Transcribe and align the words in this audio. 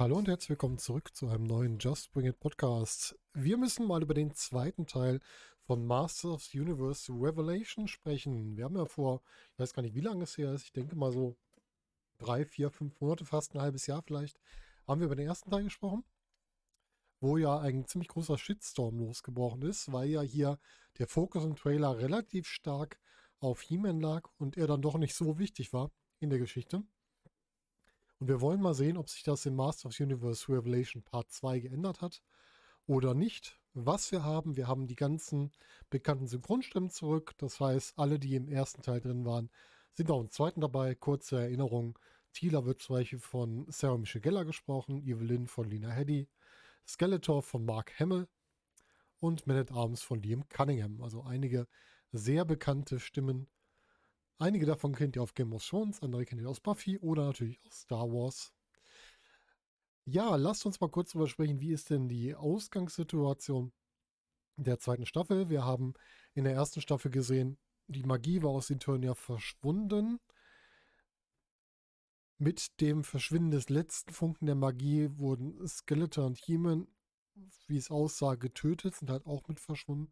Hallo 0.00 0.16
und 0.16 0.28
herzlich 0.28 0.48
willkommen 0.48 0.78
zurück 0.78 1.14
zu 1.14 1.28
einem 1.28 1.44
neuen 1.44 1.78
Just 1.78 2.10
Bring 2.12 2.24
It 2.24 2.40
Podcast. 2.40 3.18
Wir 3.34 3.58
müssen 3.58 3.86
mal 3.86 4.02
über 4.02 4.14
den 4.14 4.34
zweiten 4.34 4.86
Teil 4.86 5.20
von 5.66 5.84
Masters 5.84 6.32
of 6.32 6.42
the 6.44 6.58
Universe 6.58 7.12
Revelation 7.12 7.86
sprechen. 7.86 8.56
Wir 8.56 8.64
haben 8.64 8.78
ja 8.78 8.86
vor, 8.86 9.20
ich 9.52 9.58
weiß 9.58 9.74
gar 9.74 9.82
nicht, 9.82 9.94
wie 9.94 10.00
lange 10.00 10.24
es 10.24 10.38
her 10.38 10.54
ist, 10.54 10.64
ich 10.64 10.72
denke 10.72 10.96
mal 10.96 11.12
so 11.12 11.36
drei, 12.16 12.46
vier, 12.46 12.70
fünf 12.70 12.98
Monate, 12.98 13.26
fast 13.26 13.54
ein 13.54 13.60
halbes 13.60 13.86
Jahr 13.86 14.02
vielleicht, 14.02 14.40
haben 14.90 15.00
wir 15.00 15.06
über 15.06 15.16
den 15.16 15.28
ersten 15.28 15.50
Teil 15.50 15.62
gesprochen, 15.62 16.04
wo 17.20 17.36
ja 17.36 17.58
ein 17.60 17.86
ziemlich 17.86 18.08
großer 18.08 18.36
Shitstorm 18.36 18.98
losgebrochen 18.98 19.62
ist, 19.62 19.92
weil 19.92 20.08
ja 20.08 20.20
hier 20.22 20.58
der 20.98 21.06
Fokus 21.06 21.44
im 21.44 21.54
Trailer 21.54 21.98
relativ 21.98 22.48
stark 22.48 22.98
auf 23.38 23.60
He-Man 23.62 24.00
lag 24.00 24.28
und 24.38 24.56
er 24.56 24.66
dann 24.66 24.82
doch 24.82 24.98
nicht 24.98 25.14
so 25.14 25.38
wichtig 25.38 25.72
war 25.72 25.92
in 26.18 26.28
der 26.28 26.40
Geschichte. 26.40 26.82
Und 28.18 28.28
wir 28.28 28.40
wollen 28.40 28.60
mal 28.60 28.74
sehen, 28.74 28.96
ob 28.96 29.08
sich 29.08 29.22
das 29.22 29.46
im 29.46 29.54
Master 29.56 29.88
of 29.88 29.98
Universe 29.98 30.48
Revelation 30.52 31.02
Part 31.02 31.30
2 31.30 31.60
geändert 31.60 32.00
hat 32.02 32.22
oder 32.86 33.14
nicht. 33.14 33.60
Was 33.72 34.10
wir 34.10 34.24
haben, 34.24 34.56
wir 34.56 34.66
haben 34.66 34.88
die 34.88 34.96
ganzen 34.96 35.52
bekannten 35.88 36.26
Synchronstimmen 36.26 36.90
zurück. 36.90 37.34
Das 37.38 37.60
heißt, 37.60 37.96
alle, 37.96 38.18
die 38.18 38.34
im 38.34 38.48
ersten 38.48 38.82
Teil 38.82 39.00
drin 39.00 39.24
waren, 39.24 39.50
sind 39.92 40.10
auch 40.10 40.20
im 40.20 40.30
zweiten 40.30 40.60
dabei. 40.60 40.96
Kurze 40.96 41.40
Erinnerung. 41.40 41.98
Tila 42.32 42.64
wird 42.64 42.82
zum 42.82 42.96
Beispiel 42.96 43.18
von 43.18 43.66
Sarah 43.68 43.98
Michelle 43.98 44.22
Geller 44.22 44.44
gesprochen, 44.44 45.02
Evelyn 45.02 45.46
von 45.46 45.68
Lina 45.68 45.90
Heddy, 45.90 46.28
Skeletor 46.86 47.42
von 47.42 47.64
Mark 47.64 47.98
Hamill 47.98 48.28
und 49.18 49.46
Man 49.46 49.56
at 49.56 49.72
Arms 49.72 50.02
von 50.02 50.22
Liam 50.22 50.48
Cunningham. 50.48 51.02
Also 51.02 51.22
einige 51.22 51.66
sehr 52.12 52.44
bekannte 52.44 53.00
Stimmen 53.00 53.48
Einige 54.40 54.64
davon 54.64 54.94
kennt 54.94 55.16
ihr 55.16 55.22
auf 55.22 55.34
Game 55.34 55.52
of 55.52 55.68
Thrones, 55.68 56.00
andere 56.00 56.24
kennt 56.24 56.40
ihr 56.40 56.48
aus 56.48 56.60
Buffy 56.60 56.98
oder 56.98 57.26
natürlich 57.26 57.60
aus 57.66 57.82
Star 57.82 58.08
Wars. 58.10 58.54
Ja, 60.06 60.34
lasst 60.36 60.64
uns 60.64 60.80
mal 60.80 60.88
kurz 60.88 61.12
darüber 61.12 61.28
sprechen, 61.28 61.60
wie 61.60 61.74
ist 61.74 61.90
denn 61.90 62.08
die 62.08 62.34
Ausgangssituation 62.34 63.70
der 64.56 64.78
zweiten 64.78 65.04
Staffel. 65.04 65.50
Wir 65.50 65.66
haben 65.66 65.92
in 66.32 66.44
der 66.44 66.54
ersten 66.54 66.80
Staffel 66.80 67.10
gesehen, 67.10 67.58
die 67.86 68.02
Magie 68.02 68.42
war 68.42 68.48
aus 68.48 68.70
Eternia 68.70 69.14
verschwunden. 69.14 70.20
Mit 72.42 72.80
dem 72.80 73.04
Verschwinden 73.04 73.52
des 73.52 73.68
letzten 73.68 74.12
Funken 74.12 74.46
der 74.46 74.54
Magie 74.54 75.10
wurden 75.18 75.66
Skeletor 75.68 76.26
und 76.26 76.38
He-Man, 76.38 76.88
wie 77.68 77.76
es 77.76 77.90
aussah, 77.90 78.34
getötet, 78.34 78.96
sind 78.96 79.10
halt 79.10 79.26
auch 79.26 79.46
mit 79.46 79.60
verschwunden, 79.60 80.10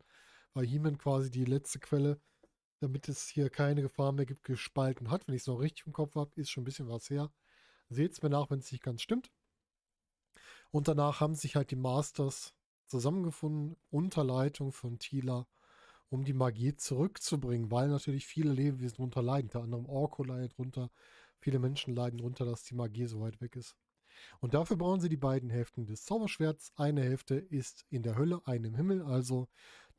weil 0.53 0.67
He-Man 0.67 0.99
quasi 0.99 1.31
die 1.31 1.45
letzte 1.45 1.81
Quelle 1.81 2.21
damit 2.81 3.09
es 3.09 3.29
hier 3.29 3.51
keine 3.51 3.83
Gefahr 3.83 4.13
mehr 4.13 4.27
gibt, 4.27 4.45
gespalten 4.45 5.11
hat. 5.11 5.27
Wenn 5.27 5.35
ich 5.35 5.43
es 5.43 5.47
noch 5.47 5.61
richtig 5.61 5.87
im 5.87 5.93
Kopf 5.93 6.15
habe, 6.15 6.31
ist 6.37 6.51
schon 6.51 6.63
ein 6.63 6.65
bisschen 6.65 6.89
was 6.89 7.11
her. 7.11 7.31
Seht 7.89 8.13
es 8.13 8.23
mir 8.23 8.31
nach, 8.31 8.51
wenn 8.51 8.61
es 8.61 8.71
nicht 8.71 8.85
ganz 8.85 9.03
stimmt. 9.03 9.31
Und 10.71 10.89
danach 10.89 11.21
haben 11.21 11.35
sich 11.35 11.57
halt 11.57 11.71
die 11.71 11.77
Masters 11.77 12.55
zusammengefunden 12.87 13.77
unter 13.91 14.25
Leitung 14.25 14.73
von 14.73 14.99
Tila, 14.99 15.47
um 16.11 16.25
die 16.25 16.35
Magie 16.35 16.75
zurückzubringen, 16.77 17.71
weil 17.71 17.89
natürlich 17.89 18.27
viele 18.27 18.53
Lebewesen 18.53 18.97
darunter 18.97 19.23
leiden. 19.23 19.47
Unter 19.49 19.63
anderem 19.63 19.87
Orko 19.87 20.23
leidet 20.23 20.57
drunter, 20.57 20.91
viele 21.41 21.59
Menschen 21.59 21.95
leiden 21.95 22.19
darunter, 22.19 22.45
dass 22.45 22.65
die 22.65 22.75
Magie 22.75 23.07
so 23.07 23.21
weit 23.21 23.41
weg 23.41 23.57
ist. 23.57 23.77
Und 24.41 24.55
dafür 24.55 24.77
brauchen 24.77 25.01
sie 25.01 25.09
die 25.09 25.17
beiden 25.17 25.51
Hälften 25.51 25.87
des 25.87 26.05
Zauberschwerts. 26.05 26.73
Eine 26.77 27.03
Hälfte 27.03 27.37
ist 27.37 27.87
in 27.89 28.03
der 28.03 28.17
Hölle, 28.17 28.41
eine 28.45 28.69
im 28.69 28.75
Himmel. 28.75 29.03
Also 29.03 29.49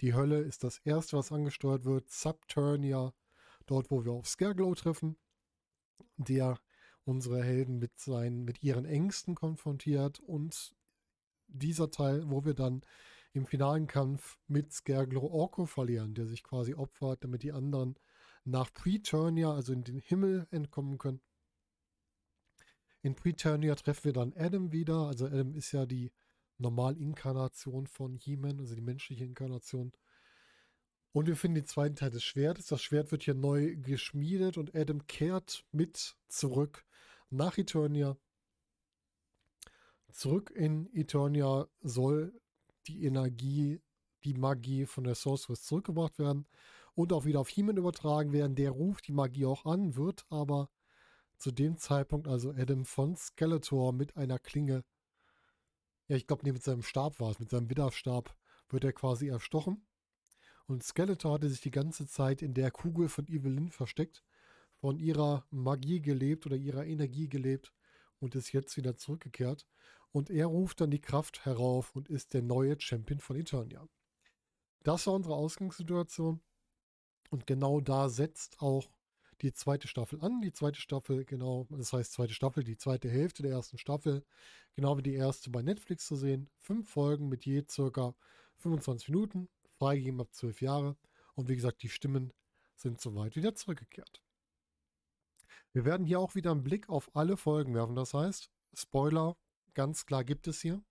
die 0.02 0.14
Hölle 0.14 0.40
ist 0.40 0.64
das 0.64 0.80
erste, 0.80 1.17
was 1.17 1.32
angesteuert 1.32 1.86
wird. 1.86 2.10
Subturnia, 2.10 3.14
dort, 3.66 3.92
wo 3.92 4.04
wir 4.04 4.11
auf 4.11 4.27
Scareglow 4.27 4.76
treffen, 4.76 5.17
der 6.17 6.60
unsere 7.04 7.44
Helden 7.44 7.80
mit, 7.80 7.98
seinen, 8.00 8.44
mit 8.45 8.64
ihren 8.64 8.86
Ängsten 8.86 9.36
konfrontiert. 9.36 10.20
Und 10.20 10.76
dieser 11.48 11.92
Teil, 11.92 12.30
wo 12.30 12.45
wir 12.45 12.54
dann 12.54 12.82
im 13.33 13.45
finalen 13.45 13.88
Kampf 13.88 14.38
mit 14.48 14.73
Scareglow 14.73 15.27
Orko 15.27 15.66
verlieren, 15.66 16.14
der 16.14 16.26
sich 16.26 16.44
quasi 16.44 16.73
opfert, 16.73 17.23
damit 17.23 17.44
die 17.44 17.52
anderen 17.52 17.95
nach 18.44 18.73
Preturnia, 18.73 19.54
also 19.54 19.73
in 19.73 19.83
den 19.83 20.00
Himmel, 20.00 20.48
entkommen 20.52 20.98
können. 20.98 21.21
In 23.02 23.15
Preturnia 23.15 23.76
treffen 23.76 24.05
wir 24.05 24.14
dann 24.14 24.33
Adam 24.36 24.71
wieder. 24.71 25.08
Also 25.08 25.26
Adam 25.26 25.55
ist 25.55 25.71
ja 25.71 25.86
die 25.86 26.11
Normalinkarnation 26.58 27.87
von 27.87 28.17
He-Man, 28.17 28.60
also 28.60 28.76
die 28.76 28.82
menschliche 28.82 29.23
Inkarnation. 29.23 29.93
Und 31.11 31.27
wir 31.27 31.36
finden 31.36 31.55
den 31.55 31.65
zweiten 31.65 31.95
Teil 31.95 32.11
des 32.11 32.23
Schwertes. 32.23 32.67
Das 32.67 32.82
Schwert 32.82 33.11
wird 33.11 33.23
hier 33.23 33.33
neu 33.33 33.76
geschmiedet 33.77 34.58
und 34.58 34.76
Adam 34.76 35.08
kehrt 35.08 35.65
mit 35.71 36.17
zurück 36.27 36.86
nach 37.30 37.58
Eternia. 37.58 38.17
Zurück 40.11 40.52
in 40.52 40.89
Eternia 40.93 41.67
soll 41.82 42.39
die 42.88 43.05
Energie, 43.05 43.82
die 44.23 44.33
Magie 44.33 44.86
von 44.86 45.04
der 45.04 45.15
Sorceress 45.15 45.64
zurückgebracht 45.64 46.20
werden 46.20 46.45
und 46.93 47.14
auch 47.14 47.26
wieder 47.26 47.39
auf 47.39 47.49
He-Man 47.49 47.77
übertragen 47.77 48.33
werden. 48.33 48.55
Der 48.55 48.71
ruft 48.71 49.08
die 49.08 49.14
Magie 49.14 49.45
auch 49.45 49.65
an, 49.65 49.95
wird 49.95 50.26
aber 50.30 50.70
zu 51.39 51.52
dem 51.52 51.77
Zeitpunkt 51.77 52.27
also 52.27 52.52
Adam 52.52 52.86
von 52.86 53.16
Skeletor 53.16 53.94
mit 53.94 54.17
einer 54.17 54.39
Klinge, 54.39 54.83
ja, 56.08 56.16
ich 56.16 56.27
glaube, 56.27 56.44
nee, 56.44 56.52
mit 56.52 56.64
seinem 56.64 56.83
Stab 56.83 57.20
war 57.20 57.32
es, 57.32 57.39
mit 57.39 57.50
seinem 57.50 57.70
Widderstab, 57.70 58.36
wird 58.70 58.83
er 58.83 58.94
quasi 58.94 59.27
erstochen. 59.27 59.86
Und 60.67 60.83
Skeletor 60.83 61.33
hatte 61.33 61.50
sich 61.50 61.61
die 61.61 61.72
ganze 61.72 62.08
Zeit 62.08 62.42
in 62.42 62.54
der 62.54 62.72
Kugel 62.72 63.10
von 63.10 63.27
Evelyn 63.27 63.72
versteckt, 63.72 64.23
von 64.76 65.00
ihrer 65.00 65.45
Magie 65.50 66.02
gelebt 66.02 66.45
oder 66.45 66.55
ihrer 66.55 66.86
Energie 66.86 67.27
gelebt 67.27 67.73
und 68.20 68.36
ist 68.36 68.52
jetzt 68.52 68.77
wieder 68.77 68.95
zurückgekehrt. 68.95 69.67
Und 70.11 70.30
er 70.30 70.48
ruft 70.48 70.82
dann 70.82 70.92
die 70.92 71.02
Kraft 71.02 71.45
herauf 71.45 71.95
und 71.95 72.10
ist 72.10 72.33
der 72.33 72.42
neue 72.42 72.80
Champion 72.80 73.20
von 73.20 73.36
Eternia. 73.36 73.88
Das 74.83 75.08
war 75.08 75.14
unsere 75.14 75.36
Ausgangssituation. 75.36 76.42
Und 77.30 77.45
genau 77.45 77.80
da 77.82 78.10
setzt 78.10 78.60
auch 78.60 78.89
die 79.42 79.54
zweite 79.54 79.88
Staffel 79.88 80.22
an. 80.22 80.42
Die 80.42 80.52
zweite 80.52 80.80
Staffel, 80.80 81.26
genau, 81.26 81.67
das 81.70 81.94
heißt 81.94 82.14
zweite 82.14 82.33
Staffel, 82.33 82.64
die 82.64 82.77
zweite 82.77 83.10
Hälfte 83.10 83.44
der 83.44 83.52
ersten 83.52 83.77
Staffel, 83.77 84.26
genau 84.73 84.98
wie 84.98 85.04
die 85.04 85.14
erste 85.14 85.50
bei 85.50 85.61
Netflix 85.61 86.05
zu 86.05 86.16
sehen. 86.16 86.50
Fünf 86.58 86.89
Folgen 86.89 87.30
mit 87.30 87.45
je 87.45 87.64
circa 87.70 88.16
25 88.58 89.10
Minuten, 89.10 89.50
freigegeben 89.77 90.22
ab 90.22 90.33
zwölf 90.33 90.61
Jahre. 90.61 90.98
Und 91.36 91.50
wie 91.50 91.55
gesagt, 91.55 91.82
die 91.83 91.89
Stimmen 91.89 92.33
sind 92.76 93.00
soweit 93.00 93.36
wieder 93.36 93.55
zurückgekehrt. 93.55 94.22
Wir 95.71 95.86
werden 95.86 96.06
hier 96.06 96.20
auch 96.20 96.36
wieder 96.36 96.52
einen 96.52 96.64
Blick 96.64 96.89
auf 96.89 97.16
alle 97.16 97.38
Folgen 97.38 97.76
werfen. 97.76 97.95
Das 97.95 98.14
heißt, 98.14 98.50
Spoiler, 98.73 99.38
ganz 99.73 100.06
klar 100.06 100.23
gibt 100.23 100.48
es 100.48 100.61
hier. 100.61 100.82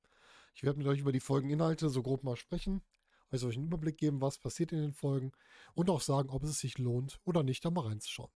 Ich 0.54 0.62
werde 0.62 0.78
mit 0.78 0.86
euch 0.88 1.00
über 1.00 1.12
die 1.12 1.20
Folgeninhalte 1.20 1.88
so 1.88 2.02
grob 2.02 2.24
mal 2.24 2.36
sprechen, 2.36 2.82
euch 3.30 3.56
einen 3.56 3.66
Überblick 3.66 3.98
geben, 3.98 4.20
was 4.20 4.38
passiert 4.38 4.72
in 4.72 4.80
den 4.80 4.92
Folgen 4.92 5.32
und 5.74 5.90
auch 5.90 6.00
sagen, 6.00 6.30
ob 6.30 6.42
es 6.44 6.58
sich 6.58 6.78
lohnt 6.78 7.20
oder 7.24 7.42
nicht, 7.42 7.64
da 7.64 7.70
mal 7.70 7.86
reinzuschauen. 7.86 8.30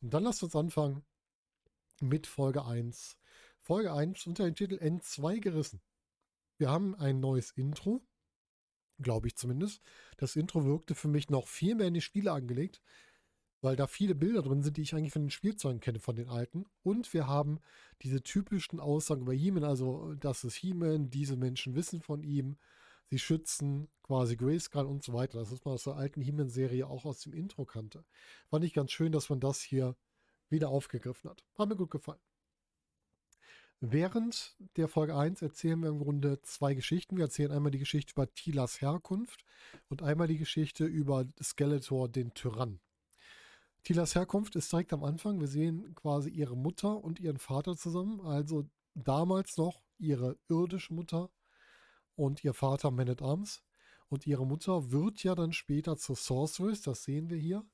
Und 0.00 0.14
dann 0.14 0.24
lasst 0.24 0.42
uns 0.42 0.54
anfangen 0.54 1.04
mit 2.00 2.26
Folge 2.26 2.64
1. 2.64 3.16
Folge 3.60 3.92
1 3.92 4.26
unter 4.26 4.44
dem 4.44 4.54
Titel 4.54 4.76
N2 4.76 5.40
gerissen. 5.40 5.80
Wir 6.58 6.70
haben 6.70 6.94
ein 6.94 7.20
neues 7.20 7.50
Intro, 7.50 8.00
glaube 8.98 9.28
ich 9.28 9.36
zumindest. 9.36 9.82
Das 10.16 10.36
Intro 10.36 10.64
wirkte 10.64 10.94
für 10.94 11.08
mich 11.08 11.30
noch 11.30 11.48
viel 11.48 11.74
mehr 11.74 11.88
in 11.88 11.94
die 11.94 12.00
Spiele 12.00 12.32
angelegt, 12.32 12.80
weil 13.60 13.76
da 13.76 13.86
viele 13.86 14.14
Bilder 14.14 14.42
drin 14.42 14.62
sind, 14.62 14.76
die 14.76 14.82
ich 14.82 14.94
eigentlich 14.94 15.12
von 15.12 15.24
den 15.24 15.30
Spielzeugen 15.30 15.80
kenne, 15.80 15.98
von 15.98 16.16
den 16.16 16.28
alten. 16.28 16.66
Und 16.82 17.12
wir 17.12 17.26
haben 17.26 17.58
diese 18.02 18.22
typischen 18.22 18.80
Aussagen 18.80 19.22
über 19.22 19.32
He-Man, 19.32 19.64
also 19.64 20.14
das 20.14 20.44
ist 20.44 20.56
He-Man, 20.56 21.10
diese 21.10 21.36
Menschen 21.36 21.74
wissen 21.74 22.00
von 22.00 22.22
ihm, 22.22 22.56
sie 23.10 23.18
schützen 23.18 23.88
quasi 24.02 24.36
Grayskull 24.36 24.86
und 24.86 25.02
so 25.02 25.12
weiter. 25.12 25.38
Das 25.38 25.52
ist 25.52 25.64
man 25.64 25.74
aus 25.74 25.84
der 25.84 25.94
alten 25.94 26.20
He-Man-Serie 26.20 26.86
auch 26.86 27.04
aus 27.04 27.20
dem 27.20 27.32
Intro 27.32 27.64
kannte. 27.64 28.04
Fand 28.48 28.64
ich 28.64 28.74
ganz 28.74 28.92
schön, 28.92 29.12
dass 29.12 29.28
man 29.30 29.40
das 29.40 29.60
hier 29.60 29.96
wieder 30.48 30.68
aufgegriffen 30.68 31.30
hat. 31.30 31.44
Hat 31.58 31.68
mir 31.68 31.76
gut 31.76 31.90
gefallen. 31.90 32.20
Während 33.80 34.56
der 34.76 34.88
Folge 34.88 35.14
1 35.14 35.42
erzählen 35.42 35.78
wir 35.80 35.90
im 35.90 35.98
Grunde 35.98 36.40
zwei 36.40 36.74
Geschichten. 36.74 37.18
Wir 37.18 37.24
erzählen 37.24 37.52
einmal 37.52 37.70
die 37.70 37.78
Geschichte 37.78 38.12
über 38.12 38.32
Tilas 38.32 38.80
Herkunft 38.80 39.44
und 39.90 40.02
einmal 40.02 40.28
die 40.28 40.38
Geschichte 40.38 40.86
über 40.86 41.26
Skeletor, 41.42 42.08
den 42.08 42.32
Tyrann. 42.32 42.80
Tilas 43.82 44.14
Herkunft 44.14 44.56
ist 44.56 44.72
direkt 44.72 44.94
am 44.94 45.04
Anfang. 45.04 45.40
Wir 45.40 45.46
sehen 45.46 45.94
quasi 45.94 46.30
ihre 46.30 46.56
Mutter 46.56 47.04
und 47.04 47.20
ihren 47.20 47.38
Vater 47.38 47.76
zusammen. 47.76 48.20
Also 48.22 48.64
damals 48.94 49.58
noch 49.58 49.82
ihre 49.98 50.38
irdische 50.48 50.94
Mutter 50.94 51.30
und 52.16 52.44
ihr 52.44 52.54
Vater 52.54 52.90
Man 52.90 53.08
at 53.10 53.22
Arms. 53.22 53.62
Und 54.08 54.26
ihre 54.26 54.46
Mutter 54.46 54.90
wird 54.92 55.22
ja 55.24 55.34
dann 55.34 55.52
später 55.52 55.96
zur 55.96 56.16
Sorceress, 56.16 56.82
das 56.82 57.04
sehen 57.04 57.30
wir 57.30 57.38
hier. 57.38 57.64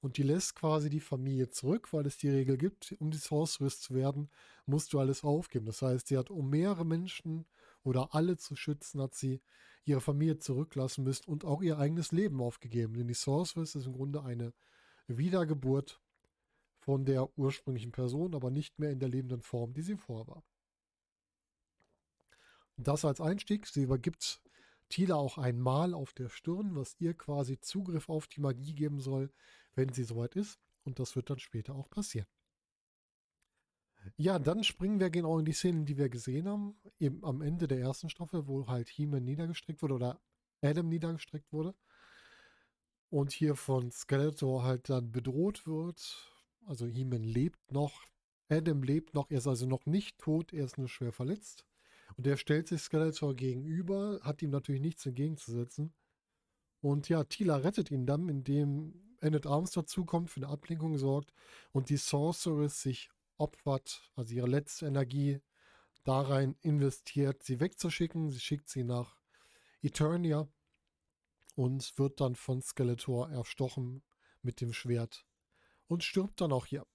und 0.00 0.16
die 0.18 0.22
lässt 0.24 0.56
quasi 0.56 0.90
die 0.90 1.00
Familie 1.00 1.48
zurück, 1.50 1.92
weil 1.92 2.06
es 2.06 2.18
die 2.18 2.28
Regel 2.28 2.58
gibt, 2.58 2.94
um 2.98 3.10
die 3.10 3.18
Sorceress 3.18 3.80
zu 3.80 3.94
werden, 3.94 4.30
musst 4.66 4.92
du 4.92 4.98
alles 4.98 5.22
aufgeben. 5.24 5.66
Das 5.66 5.80
heißt, 5.82 6.08
sie 6.08 6.18
hat, 6.18 6.30
um 6.30 6.50
mehrere 6.50 6.84
Menschen 6.84 7.46
oder 7.84 8.14
alle 8.14 8.36
zu 8.36 8.56
schützen, 8.56 9.00
hat 9.00 9.14
sie 9.14 9.40
ihre 9.84 10.00
Familie 10.00 10.38
zurücklassen 10.38 11.04
müssen 11.04 11.30
und 11.30 11.44
auch 11.44 11.62
ihr 11.62 11.78
eigenes 11.78 12.12
Leben 12.12 12.40
aufgegeben. 12.40 12.94
Denn 12.94 13.08
die 13.08 13.14
Sorceress 13.14 13.74
ist 13.76 13.86
im 13.86 13.92
Grunde 13.94 14.22
eine 14.24 14.52
Wiedergeburt 15.06 16.00
von 16.80 17.04
der 17.04 17.36
ursprünglichen 17.38 17.92
Person, 17.92 18.34
aber 18.34 18.50
nicht 18.50 18.78
mehr 18.78 18.90
in 18.90 18.98
der 19.00 19.08
lebenden 19.08 19.42
Form, 19.42 19.72
die 19.74 19.82
sie 19.82 19.96
vorher 19.96 20.26
war. 20.28 20.42
Das 22.76 23.04
als 23.04 23.20
Einstieg. 23.20 23.66
Sie 23.66 23.82
übergibt 23.82 24.40
Tila 24.88 25.14
auch 25.14 25.38
ein 25.38 25.58
Mal 25.60 25.94
auf 25.94 26.12
der 26.12 26.28
Stirn, 26.28 26.74
was 26.74 26.96
ihr 26.98 27.14
quasi 27.14 27.58
Zugriff 27.60 28.08
auf 28.08 28.26
die 28.26 28.40
Magie 28.40 28.74
geben 28.74 29.00
soll, 29.00 29.32
wenn 29.74 29.92
sie 29.92 30.04
soweit 30.04 30.36
ist. 30.36 30.58
Und 30.84 30.98
das 30.98 31.16
wird 31.16 31.30
dann 31.30 31.38
später 31.38 31.74
auch 31.74 31.88
passieren. 31.88 32.26
Ja, 34.16 34.38
dann 34.38 34.64
springen 34.64 35.00
wir 35.00 35.10
genau 35.10 35.38
in 35.38 35.44
die 35.44 35.52
Szenen, 35.52 35.86
die 35.86 35.96
wir 35.96 36.08
gesehen 36.08 36.48
haben, 36.48 36.76
eben 36.98 37.24
am 37.24 37.40
Ende 37.40 37.68
der 37.68 37.78
ersten 37.78 38.10
Staffel, 38.10 38.46
wo 38.48 38.66
halt 38.66 38.88
He-Man 38.88 39.24
niedergestreckt 39.24 39.80
wurde 39.80 39.94
oder 39.94 40.20
Adam 40.60 40.88
niedergestreckt 40.88 41.52
wurde. 41.52 41.74
Und 43.10 43.32
hier 43.32 43.54
von 43.54 43.90
Skeletor 43.90 44.64
halt 44.64 44.88
dann 44.88 45.12
bedroht 45.12 45.66
wird. 45.66 46.32
Also 46.66 46.86
He-Man 46.86 47.22
lebt 47.22 47.70
noch, 47.70 48.02
Adam 48.48 48.82
lebt 48.82 49.14
noch, 49.14 49.30
er 49.30 49.38
ist 49.38 49.46
also 49.46 49.66
noch 49.66 49.86
nicht 49.86 50.18
tot, 50.18 50.52
er 50.52 50.64
ist 50.64 50.78
nur 50.78 50.88
schwer 50.88 51.12
verletzt. 51.12 51.64
Und 52.16 52.26
er 52.26 52.36
stellt 52.36 52.68
sich 52.68 52.80
Skeletor 52.82 53.34
gegenüber, 53.34 54.20
hat 54.22 54.42
ihm 54.42 54.50
natürlich 54.50 54.80
nichts 54.80 55.06
entgegenzusetzen. 55.06 55.94
Und 56.80 57.08
ja, 57.08 57.24
Tila 57.24 57.56
rettet 57.56 57.90
ihn 57.90 58.06
dann, 58.06 58.28
indem 58.28 59.16
Enid 59.20 59.46
Arms 59.46 59.70
dazukommt, 59.70 60.30
für 60.30 60.40
eine 60.40 60.48
Ablenkung 60.48 60.98
sorgt 60.98 61.32
und 61.70 61.90
die 61.90 61.96
Sorceress 61.96 62.82
sich 62.82 63.10
opfert, 63.38 64.10
also 64.16 64.34
ihre 64.34 64.48
letzte 64.48 64.86
Energie 64.86 65.40
da 66.04 66.20
rein 66.20 66.56
investiert, 66.60 67.42
sie 67.44 67.60
wegzuschicken. 67.60 68.30
Sie 68.30 68.40
schickt 68.40 68.68
sie 68.68 68.82
nach 68.82 69.16
Eternia 69.80 70.48
und 71.54 71.96
wird 71.98 72.20
dann 72.20 72.34
von 72.34 72.62
Skeletor 72.62 73.30
erstochen 73.30 74.02
mit 74.42 74.60
dem 74.60 74.72
Schwert 74.72 75.24
und 75.86 76.02
stirbt 76.02 76.40
dann 76.40 76.52
auch 76.52 76.66
hier. 76.66 76.86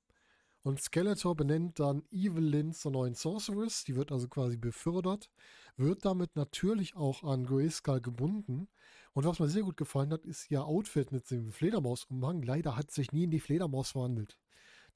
Und 0.67 0.81
Skeletor 0.81 1.33
benennt 1.33 1.79
dann 1.79 2.03
Evelyn 2.11 2.73
zur 2.73 2.91
neuen 2.91 3.13
Sorceress. 3.13 3.85
Die 3.85 3.95
wird 3.95 4.11
also 4.11 4.27
quasi 4.27 4.57
befördert, 4.57 5.31
wird 5.77 6.03
damit 6.03 6.35
natürlich 6.35 6.97
auch 6.97 7.23
an 7.23 7.45
Grayskull 7.45 8.01
gebunden. 8.01 8.67
Und 9.13 9.23
was 9.23 9.39
mir 9.39 9.47
sehr 9.47 9.63
gut 9.63 9.77
gefallen 9.77 10.11
hat, 10.11 10.25
ist 10.25 10.51
ihr 10.51 10.65
Outfit 10.65 11.13
mit 11.13 11.31
dem 11.31 11.53
Fledermausumhang. 11.53 12.41
Leider 12.41 12.75
hat 12.75 12.91
sich 12.91 13.13
nie 13.13 13.23
in 13.23 13.31
die 13.31 13.39
Fledermaus 13.39 13.91
verwandelt. 13.91 14.37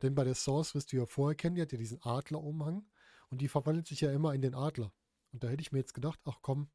Denn 0.02 0.14
bei 0.14 0.26
der 0.26 0.36
Sorceress, 0.36 0.88
die 0.88 0.98
wir 0.98 1.08
vorher 1.08 1.38
kennen, 1.38 1.56
die 1.56 1.62
hat 1.62 1.72
ja 1.72 1.78
diesen 1.78 2.04
Adlerumhang. 2.04 2.86
Und 3.30 3.40
die 3.40 3.48
verwandelt 3.48 3.88
sich 3.88 4.02
ja 4.02 4.12
immer 4.12 4.34
in 4.34 4.42
den 4.42 4.56
Adler. 4.56 4.92
Und 5.32 5.42
da 5.46 5.48
hätte 5.48 5.62
ich 5.62 5.72
mir 5.72 5.80
jetzt 5.80 5.94
gedacht, 5.94 6.20
ach 6.26 6.40
komm, 6.42 6.70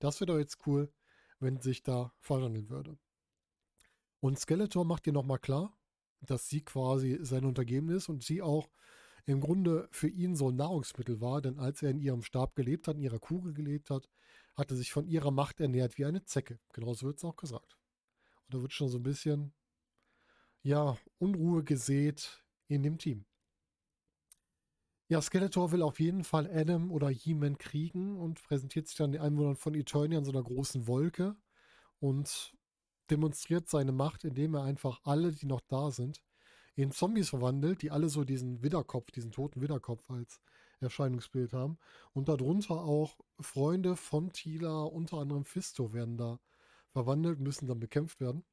das 0.00 0.20
wäre 0.20 0.26
doch 0.26 0.38
jetzt 0.38 0.58
cool, 0.66 0.92
wenn 1.40 1.62
sich 1.62 1.82
da 1.82 2.12
verwandeln 2.20 2.68
würde. 2.68 2.98
Und 4.20 4.38
Skeletor 4.38 4.84
macht 4.84 5.06
dir 5.06 5.14
nochmal 5.14 5.38
klar, 5.38 5.74
dass 6.26 6.48
sie 6.48 6.62
quasi 6.62 7.18
sein 7.22 7.44
Untergeben 7.44 7.90
ist 7.90 8.08
und 8.08 8.22
sie 8.22 8.42
auch 8.42 8.68
im 9.26 9.40
Grunde 9.40 9.88
für 9.90 10.08
ihn 10.08 10.36
so 10.36 10.50
ein 10.50 10.56
Nahrungsmittel 10.56 11.20
war, 11.20 11.40
denn 11.40 11.58
als 11.58 11.82
er 11.82 11.90
in 11.90 11.98
ihrem 11.98 12.22
Stab 12.22 12.54
gelebt 12.54 12.88
hat, 12.88 12.96
in 12.96 13.02
ihrer 13.02 13.18
Kugel 13.18 13.54
gelebt 13.54 13.90
hat, 13.90 14.08
hat 14.54 14.70
er 14.70 14.76
sich 14.76 14.92
von 14.92 15.06
ihrer 15.06 15.30
Macht 15.30 15.60
ernährt 15.60 15.98
wie 15.98 16.04
eine 16.04 16.24
Zecke. 16.24 16.58
Genauso 16.72 17.06
wird 17.06 17.18
es 17.18 17.24
auch 17.24 17.36
gesagt. 17.36 17.78
Und 18.44 18.54
da 18.54 18.60
wird 18.60 18.72
schon 18.72 18.88
so 18.88 18.98
ein 18.98 19.02
bisschen, 19.02 19.52
ja, 20.62 20.96
Unruhe 21.18 21.64
gesät 21.64 22.44
in 22.68 22.82
dem 22.82 22.98
Team. 22.98 23.24
Ja, 25.08 25.20
Skeletor 25.20 25.72
will 25.72 25.82
auf 25.82 26.00
jeden 26.00 26.24
Fall 26.24 26.50
Adam 26.50 26.90
oder 26.90 27.08
He-Man 27.08 27.58
kriegen 27.58 28.18
und 28.18 28.42
präsentiert 28.42 28.88
sich 28.88 28.96
dann 28.96 29.12
den 29.12 29.20
Einwohnern 29.20 29.56
von 29.56 29.74
Eternia 29.74 30.18
in 30.18 30.24
so 30.24 30.32
einer 30.32 30.42
großen 30.42 30.86
Wolke 30.86 31.36
und 31.98 32.54
demonstriert 33.10 33.68
seine 33.68 33.92
Macht, 33.92 34.24
indem 34.24 34.54
er 34.54 34.64
einfach 34.64 35.00
alle, 35.04 35.32
die 35.32 35.46
noch 35.46 35.60
da 35.60 35.90
sind, 35.90 36.22
in 36.76 36.90
Zombies 36.90 37.28
verwandelt, 37.28 37.82
die 37.82 37.90
alle 37.90 38.08
so 38.08 38.24
diesen 38.24 38.62
Widderkopf, 38.62 39.10
diesen 39.10 39.30
toten 39.30 39.60
Widderkopf 39.60 40.10
als 40.10 40.40
Erscheinungsbild 40.80 41.52
haben. 41.52 41.78
Und 42.12 42.28
darunter 42.28 42.82
auch 42.82 43.18
Freunde 43.40 43.96
von 43.96 44.32
Tila, 44.32 44.82
unter 44.82 45.18
anderem 45.18 45.44
Fisto, 45.44 45.92
werden 45.92 46.16
da 46.16 46.40
verwandelt, 46.90 47.40
müssen 47.40 47.66
dann 47.66 47.80
bekämpft 47.80 48.20
werden. 48.20 48.44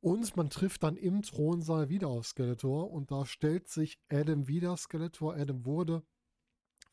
Und 0.00 0.36
man 0.36 0.50
trifft 0.50 0.82
dann 0.82 0.96
im 0.96 1.22
Thronsaal 1.22 1.88
wieder 1.88 2.08
auf 2.08 2.26
Skeletor 2.26 2.90
und 2.90 3.10
da 3.10 3.26
stellt 3.26 3.68
sich 3.68 3.98
Adam 4.08 4.46
wieder 4.46 4.76
Skeletor. 4.76 5.34
Adam 5.34 5.64
wurde 5.64 6.02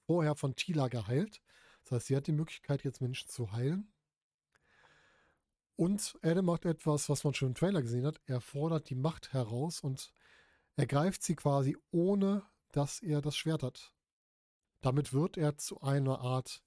vorher 0.08 0.36
von 0.36 0.56
Tila 0.56 0.88
geheilt. 0.88 1.42
Das 1.84 1.92
heißt, 1.92 2.08
sie 2.08 2.16
hat 2.16 2.28
die 2.28 2.32
Möglichkeit, 2.32 2.84
jetzt 2.84 3.02
Menschen 3.02 3.30
zu 3.30 3.52
heilen. 3.52 3.93
Und 5.76 6.18
Adam 6.22 6.46
macht 6.46 6.66
etwas, 6.66 7.10
was 7.10 7.24
man 7.24 7.34
schon 7.34 7.50
im 7.50 7.56
Trailer 7.56 7.82
gesehen 7.82 8.06
hat. 8.06 8.22
Er 8.26 8.42
fordert 8.42 8.90
die 8.90 8.96
Macht 8.96 9.34
heraus 9.34 9.80
und 9.82 10.14
ergreift 10.76 11.24
sie 11.24 11.36
quasi, 11.36 11.78
ohne 11.92 12.44
dass 12.72 13.00
er 13.02 13.22
das 13.22 13.36
Schwert 13.36 13.64
hat. 13.64 13.94
Damit 14.82 15.14
wird 15.14 15.38
er 15.38 15.58
zu 15.58 15.82
einer 15.82 16.20
Art 16.20 16.64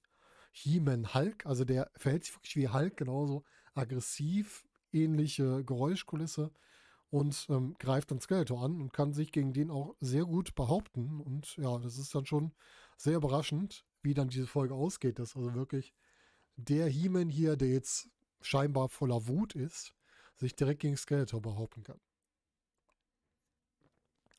He-Man 0.51 1.13
Hulk. 1.13 1.45
Also 1.45 1.65
der 1.65 1.91
verhält 1.95 2.25
sich 2.25 2.35
wirklich 2.35 2.55
wie 2.55 2.69
Hulk, 2.69 2.97
genauso 2.97 3.43
aggressiv, 3.73 4.65
ähnliche 4.91 5.63
Geräuschkulisse 5.63 6.51
und 7.09 7.47
ähm, 7.49 7.75
greift 7.79 8.11
dann 8.11 8.19
Skeletor 8.19 8.63
an 8.63 8.81
und 8.81 8.91
kann 8.91 9.13
sich 9.13 9.31
gegen 9.31 9.53
den 9.53 9.71
auch 9.71 9.95
sehr 9.99 10.25
gut 10.25 10.55
behaupten. 10.55 11.21
Und 11.21 11.55
ja, 11.57 11.77
das 11.79 11.97
ist 11.97 12.13
dann 12.15 12.25
schon 12.25 12.53
sehr 12.97 13.17
überraschend, 13.17 13.85
wie 14.01 14.13
dann 14.13 14.29
diese 14.29 14.47
Folge 14.47 14.73
ausgeht. 14.73 15.19
Dass 15.19 15.35
also 15.35 15.53
wirklich 15.53 15.93
der 16.55 16.87
He-Man 16.87 17.29
hier, 17.29 17.55
der 17.55 17.69
jetzt 17.69 18.09
scheinbar 18.41 18.89
voller 18.89 19.27
Wut 19.27 19.55
ist, 19.55 19.93
sich 20.35 20.55
direkt 20.55 20.81
gegen 20.81 20.97
Skeletor 20.97 21.41
behaupten 21.41 21.83
kann. 21.83 21.99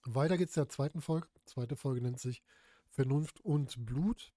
Weiter 0.05 0.39
geht's 0.39 0.55
der 0.55 0.69
zweiten 0.69 1.01
Folge. 1.01 1.29
Die 1.37 1.45
zweite 1.45 1.77
Folge 1.77 2.01
nennt 2.01 2.21
sich 2.21 2.43
Vernunft 2.89 3.41
und 3.41 3.85
Blut. 3.85 4.33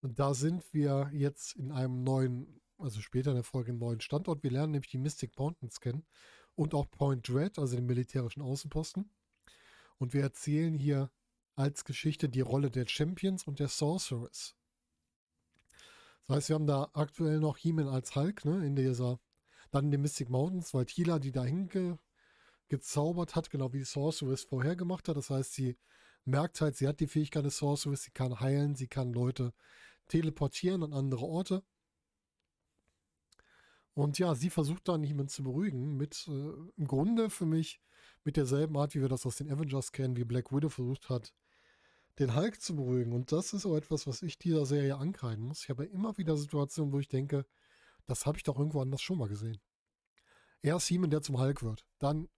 Und 0.00 0.18
da 0.18 0.34
sind 0.34 0.72
wir 0.72 1.10
jetzt 1.12 1.56
in 1.56 1.72
einem 1.72 2.04
neuen, 2.04 2.60
also 2.78 3.00
später 3.00 3.30
in 3.30 3.36
der 3.36 3.44
Folge, 3.44 3.70
einen 3.70 3.80
neuen 3.80 4.00
Standort. 4.00 4.42
Wir 4.42 4.50
lernen 4.50 4.72
nämlich 4.72 4.90
die 4.90 4.98
Mystic 4.98 5.36
Mountains 5.38 5.80
kennen 5.80 6.06
und 6.54 6.74
auch 6.74 6.90
Point 6.90 7.28
Dread, 7.28 7.58
also 7.58 7.74
den 7.74 7.86
militärischen 7.86 8.42
Außenposten. 8.42 9.10
Und 9.98 10.12
wir 10.12 10.22
erzählen 10.22 10.78
hier 10.78 11.10
als 11.56 11.84
Geschichte 11.84 12.28
die 12.28 12.40
Rolle 12.40 12.70
der 12.70 12.86
Champions 12.86 13.44
und 13.44 13.58
der 13.58 13.68
Sorceress. 13.68 14.54
Das 16.28 16.36
heißt, 16.36 16.48
wir 16.50 16.54
haben 16.56 16.66
da 16.66 16.90
aktuell 16.92 17.40
noch 17.40 17.56
He-Man 17.56 17.88
als 17.88 18.14
Hulk, 18.14 18.44
ne, 18.44 18.64
in 18.64 18.76
dieser, 18.76 19.18
dann 19.70 19.86
in 19.86 19.90
den 19.90 20.02
Mystic 20.02 20.28
Mountains, 20.28 20.74
weil 20.74 20.84
Tila 20.84 21.18
die 21.18 21.32
da 21.32 21.42
hinge, 21.42 21.98
gezaubert 22.68 23.34
hat, 23.34 23.48
genau 23.48 23.72
wie 23.72 23.82
Sorceress 23.82 24.44
vorher 24.44 24.76
gemacht 24.76 25.08
hat. 25.08 25.16
Das 25.16 25.30
heißt, 25.30 25.54
sie 25.54 25.78
merkt 26.26 26.60
halt, 26.60 26.76
sie 26.76 26.86
hat 26.86 27.00
die 27.00 27.06
Fähigkeit 27.06 27.46
des 27.46 27.56
Sorceress, 27.56 28.02
sie 28.02 28.10
kann 28.10 28.40
heilen, 28.40 28.74
sie 28.74 28.88
kann 28.88 29.14
Leute 29.14 29.54
teleportieren 30.08 30.82
an 30.82 30.92
andere 30.92 31.24
Orte. 31.24 31.62
Und 33.94 34.18
ja, 34.18 34.34
sie 34.34 34.50
versucht 34.50 34.86
dann 34.86 35.02
jemanden 35.04 35.30
zu 35.30 35.42
beruhigen 35.42 35.96
mit, 35.96 36.28
äh, 36.28 36.52
im 36.76 36.86
Grunde 36.86 37.30
für 37.30 37.46
mich 37.46 37.80
mit 38.22 38.36
derselben 38.36 38.76
Art, 38.76 38.94
wie 38.94 39.00
wir 39.00 39.08
das 39.08 39.24
aus 39.24 39.36
den 39.36 39.50
Avengers 39.50 39.92
kennen, 39.92 40.16
wie 40.16 40.24
Black 40.24 40.52
Widow 40.52 40.68
versucht 40.68 41.08
hat, 41.08 41.32
den 42.18 42.34
Hulk 42.34 42.60
zu 42.60 42.76
beruhigen. 42.76 43.12
Und 43.12 43.32
das 43.32 43.52
ist 43.52 43.66
auch 43.66 43.76
etwas, 43.76 44.06
was 44.06 44.22
ich 44.22 44.38
dieser 44.38 44.66
Serie 44.66 44.96
ankreiden 44.96 45.44
muss. 45.44 45.62
Ich 45.62 45.70
habe 45.70 45.84
immer 45.84 46.16
wieder 46.18 46.36
Situationen, 46.36 46.92
wo 46.92 46.98
ich 46.98 47.08
denke, 47.08 47.46
das 48.06 48.26
habe 48.26 48.38
ich 48.38 48.44
doch 48.44 48.58
irgendwo 48.58 48.80
anders 48.80 49.02
schon 49.02 49.18
mal 49.18 49.28
gesehen. 49.28 49.60
Erst 50.62 50.90
jemand, 50.90 51.12
der 51.12 51.22
zum 51.22 51.38
Hulk 51.38 51.62
wird. 51.62 51.86
Dann 51.98 52.28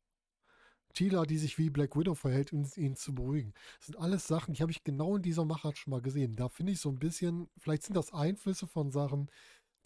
Tila, 0.93 1.25
die 1.25 1.39
sich 1.39 1.57
wie 1.57 1.71
Black 1.71 1.97
Widow 1.97 2.15
verhält, 2.15 2.53
um 2.53 2.67
ihn 2.77 2.97
zu 2.97 3.15
beruhigen. 3.15 3.55
Das 3.79 3.87
sind 3.87 3.99
alles 3.99 4.27
Sachen, 4.27 4.55
die 4.55 4.63
habe 4.63 4.73
ich 4.73 4.83
genau 4.83 5.17
in 5.17 5.23
dieser 5.23 5.45
Machart 5.45 5.79
schon 5.79 5.93
mal 5.93 6.03
gesehen. 6.03 6.37
Da 6.37 6.49
finde 6.49 6.73
ich 6.73 6.81
so 6.81 6.89
ein 6.89 6.99
bisschen, 6.99 7.49
vielleicht 7.57 7.85
sind 7.85 7.95
das 7.95 8.13
Einflüsse 8.13 8.67
von 8.67 8.91
Sachen, 8.91 9.31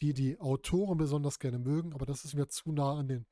die 0.01 0.15
die 0.15 0.41
Autoren 0.41 0.97
besonders 0.97 1.39
gerne 1.39 1.59
mögen, 1.59 1.93
aber 1.93 2.07
das 2.07 2.25
ist 2.25 2.35
mir 2.35 2.49
zu 2.49 2.73
nah 2.73 2.99
an 2.99 3.09
den, 3.09 3.27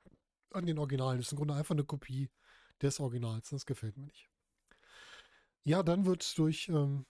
an 0.52 0.66
den 0.66 0.78
Originalen. 0.78 1.18
Das 1.18 1.28
ist 1.28 1.32
im 1.32 1.38
Grunde 1.38 1.54
einfach 1.54 1.74
eine 1.74 1.84
Kopie 1.84 2.30
des 2.80 3.00
Originals. 3.00 3.50
Das 3.50 3.66
gefällt 3.66 3.96
mir 3.96 4.04
nicht. 4.04 4.31
Ja, 5.64 5.82
dann 5.82 6.04
wird 6.06 6.36
durch, 6.38 6.68
ähm, 6.68 7.06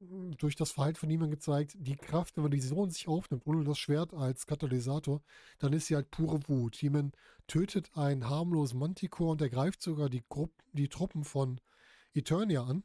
durch 0.00 0.56
das 0.56 0.72
Verhalten 0.72 0.98
von 0.98 1.08
niemandem 1.08 1.38
gezeigt, 1.38 1.76
die 1.78 1.96
Kraft, 1.96 2.36
wenn 2.36 2.42
man 2.42 2.50
die 2.50 2.58
Vision 2.58 2.90
sich 2.90 3.08
aufnimmt, 3.08 3.46
ohne 3.46 3.64
das 3.64 3.78
Schwert 3.78 4.12
als 4.14 4.46
Katalysator, 4.46 5.22
dann 5.58 5.72
ist 5.72 5.86
sie 5.86 5.94
halt 5.96 6.10
pure 6.10 6.40
Wut. 6.48 6.80
Jemand 6.82 7.16
tötet 7.46 7.96
einen 7.96 8.28
harmlosen 8.28 8.78
Manticore 8.78 9.32
und 9.32 9.40
ergreift 9.40 9.82
sogar 9.82 10.08
die, 10.10 10.24
Grupp 10.28 10.52
die 10.72 10.88
Truppen 10.88 11.24
von 11.24 11.60
Eternia 12.14 12.64
an, 12.64 12.84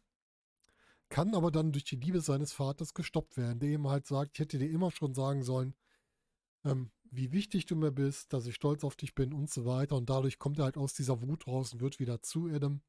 kann 1.10 1.36
aber 1.36 1.52
dann 1.52 1.72
durch 1.74 1.84
die 1.84 1.98
Liebe 1.98 2.22
seines 2.22 2.54
Vaters 2.54 2.94
gestoppt 2.94 3.38
werden, 3.38 3.60
der 3.60 3.70
ihm 3.70 3.88
halt 3.88 4.08
sagt, 4.08 4.32
ich 4.34 4.40
hätte 4.40 4.58
dir 4.58 4.70
immer 4.70 4.92
schon 4.92 5.14
sagen 5.14 5.44
sollen, 5.44 5.76
ähm, 6.66 6.92
wie 7.12 7.32
wichtig 7.34 7.66
du 7.66 7.76
mir 7.76 7.92
bist, 7.92 8.34
dass 8.34 8.46
ich 8.48 8.56
stolz 8.56 8.84
auf 8.84 8.96
dich 8.96 9.16
bin 9.16 9.34
und 9.34 9.50
so 9.50 9.66
weiter. 9.66 9.96
Und 9.98 10.10
dadurch 10.10 10.40
kommt 10.40 10.60
er 10.60 10.66
halt 10.66 10.78
aus 10.78 10.94
dieser 10.94 11.22
Wut 11.22 11.48
raus 11.48 11.74
und 11.74 11.82
wird 11.82 12.00
wieder 12.00 12.22
zu 12.22 12.48
Adam. 12.48 12.82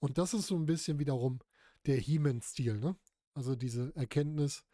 Und 0.00 0.18
das 0.18 0.34
ist 0.34 0.48
so 0.48 0.56
ein 0.56 0.66
bisschen 0.66 0.98
wiederum 0.98 1.40
der 1.86 1.96
He-Man-Stil, 1.96 2.78
ne? 2.78 2.96
Also 3.34 3.54
diese 3.54 3.94
Erkenntnis, 3.94 4.64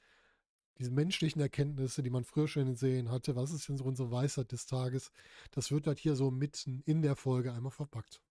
diese 0.78 0.90
menschlichen 0.90 1.40
Erkenntnisse, 1.40 2.02
die 2.02 2.10
man 2.10 2.24
früher 2.24 2.48
schon 2.48 2.62
in 2.62 2.68
den 2.68 2.76
Serien 2.76 3.10
hatte, 3.10 3.36
was 3.36 3.50
ist 3.50 3.68
denn 3.68 3.76
so 3.76 3.84
unsere 3.84 4.10
Weisheit 4.10 4.52
des 4.52 4.66
Tages, 4.66 5.10
das 5.50 5.70
wird 5.70 5.86
halt 5.86 5.98
hier 5.98 6.16
so 6.16 6.30
mitten 6.30 6.80
in 6.86 7.02
der 7.02 7.16
Folge 7.16 7.52
einmal 7.52 7.72
verpackt. 7.72 8.22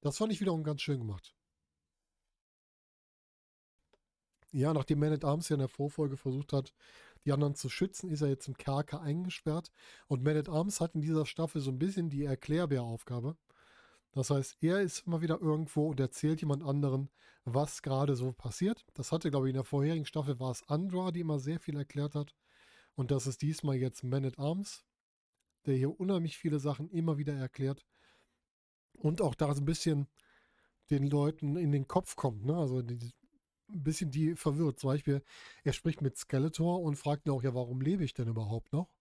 Das 0.00 0.18
fand 0.18 0.32
ich 0.32 0.40
wiederum 0.40 0.64
ganz 0.64 0.82
schön 0.82 0.98
gemacht. 0.98 1.34
Ja, 4.52 4.74
nachdem 4.74 4.98
Man 4.98 5.12
at 5.12 5.24
Arms 5.24 5.48
ja 5.48 5.54
in 5.54 5.60
der 5.60 5.68
Vorfolge 5.68 6.16
versucht 6.16 6.52
hat, 6.52 6.74
die 7.24 7.32
anderen 7.32 7.54
zu 7.54 7.68
schützen, 7.68 8.10
ist 8.10 8.20
er 8.20 8.28
jetzt 8.28 8.48
im 8.48 8.56
Kerker 8.56 9.00
eingesperrt. 9.00 9.70
Und 10.08 10.22
Man 10.22 10.36
at 10.36 10.48
Arms 10.48 10.80
hat 10.80 10.94
in 10.94 11.00
dieser 11.00 11.24
Staffel 11.24 11.60
so 11.62 11.70
ein 11.70 11.78
bisschen 11.78 12.10
die 12.10 12.24
Erklärbär-Aufgabe. 12.24 13.36
Das 14.12 14.28
heißt, 14.28 14.58
er 14.60 14.80
ist 14.80 15.06
immer 15.06 15.22
wieder 15.22 15.40
irgendwo 15.40 15.88
und 15.88 15.98
erzählt 15.98 16.40
jemand 16.40 16.62
anderen, 16.62 17.08
was 17.44 17.82
gerade 17.82 18.14
so 18.14 18.32
passiert. 18.32 18.84
Das 18.94 19.10
hatte, 19.10 19.30
glaube 19.30 19.48
ich, 19.48 19.50
in 19.50 19.56
der 19.56 19.64
vorherigen 19.64 20.04
Staffel 20.04 20.38
war 20.38 20.50
es 20.50 20.68
Andra, 20.68 21.10
die 21.10 21.20
immer 21.20 21.38
sehr 21.38 21.58
viel 21.58 21.76
erklärt 21.76 22.14
hat. 22.14 22.34
Und 22.94 23.10
das 23.10 23.26
ist 23.26 23.40
diesmal 23.40 23.76
jetzt 23.76 24.04
Man 24.04 24.26
at 24.26 24.38
Arms, 24.38 24.84
der 25.64 25.76
hier 25.76 25.98
unheimlich 25.98 26.36
viele 26.36 26.58
Sachen 26.58 26.90
immer 26.90 27.16
wieder 27.16 27.32
erklärt. 27.32 27.86
Und 28.92 29.22
auch 29.22 29.34
da 29.34 29.54
so 29.54 29.62
ein 29.62 29.66
bisschen 29.66 30.08
den 30.90 31.08
Leuten 31.08 31.56
in 31.56 31.72
den 31.72 31.88
Kopf 31.88 32.14
kommt. 32.14 32.44
Ne? 32.44 32.54
Also 32.54 32.82
die, 32.82 33.12
ein 33.70 33.82
bisschen 33.82 34.10
die 34.10 34.36
verwirrt. 34.36 34.78
Zum 34.78 34.90
Beispiel, 34.90 35.22
er 35.64 35.72
spricht 35.72 36.02
mit 36.02 36.18
Skeletor 36.18 36.82
und 36.82 36.96
fragt 36.96 37.26
ihn 37.26 37.32
auch, 37.32 37.42
ja, 37.42 37.54
warum 37.54 37.80
lebe 37.80 38.04
ich 38.04 38.12
denn 38.12 38.28
überhaupt 38.28 38.74
noch? 38.74 38.94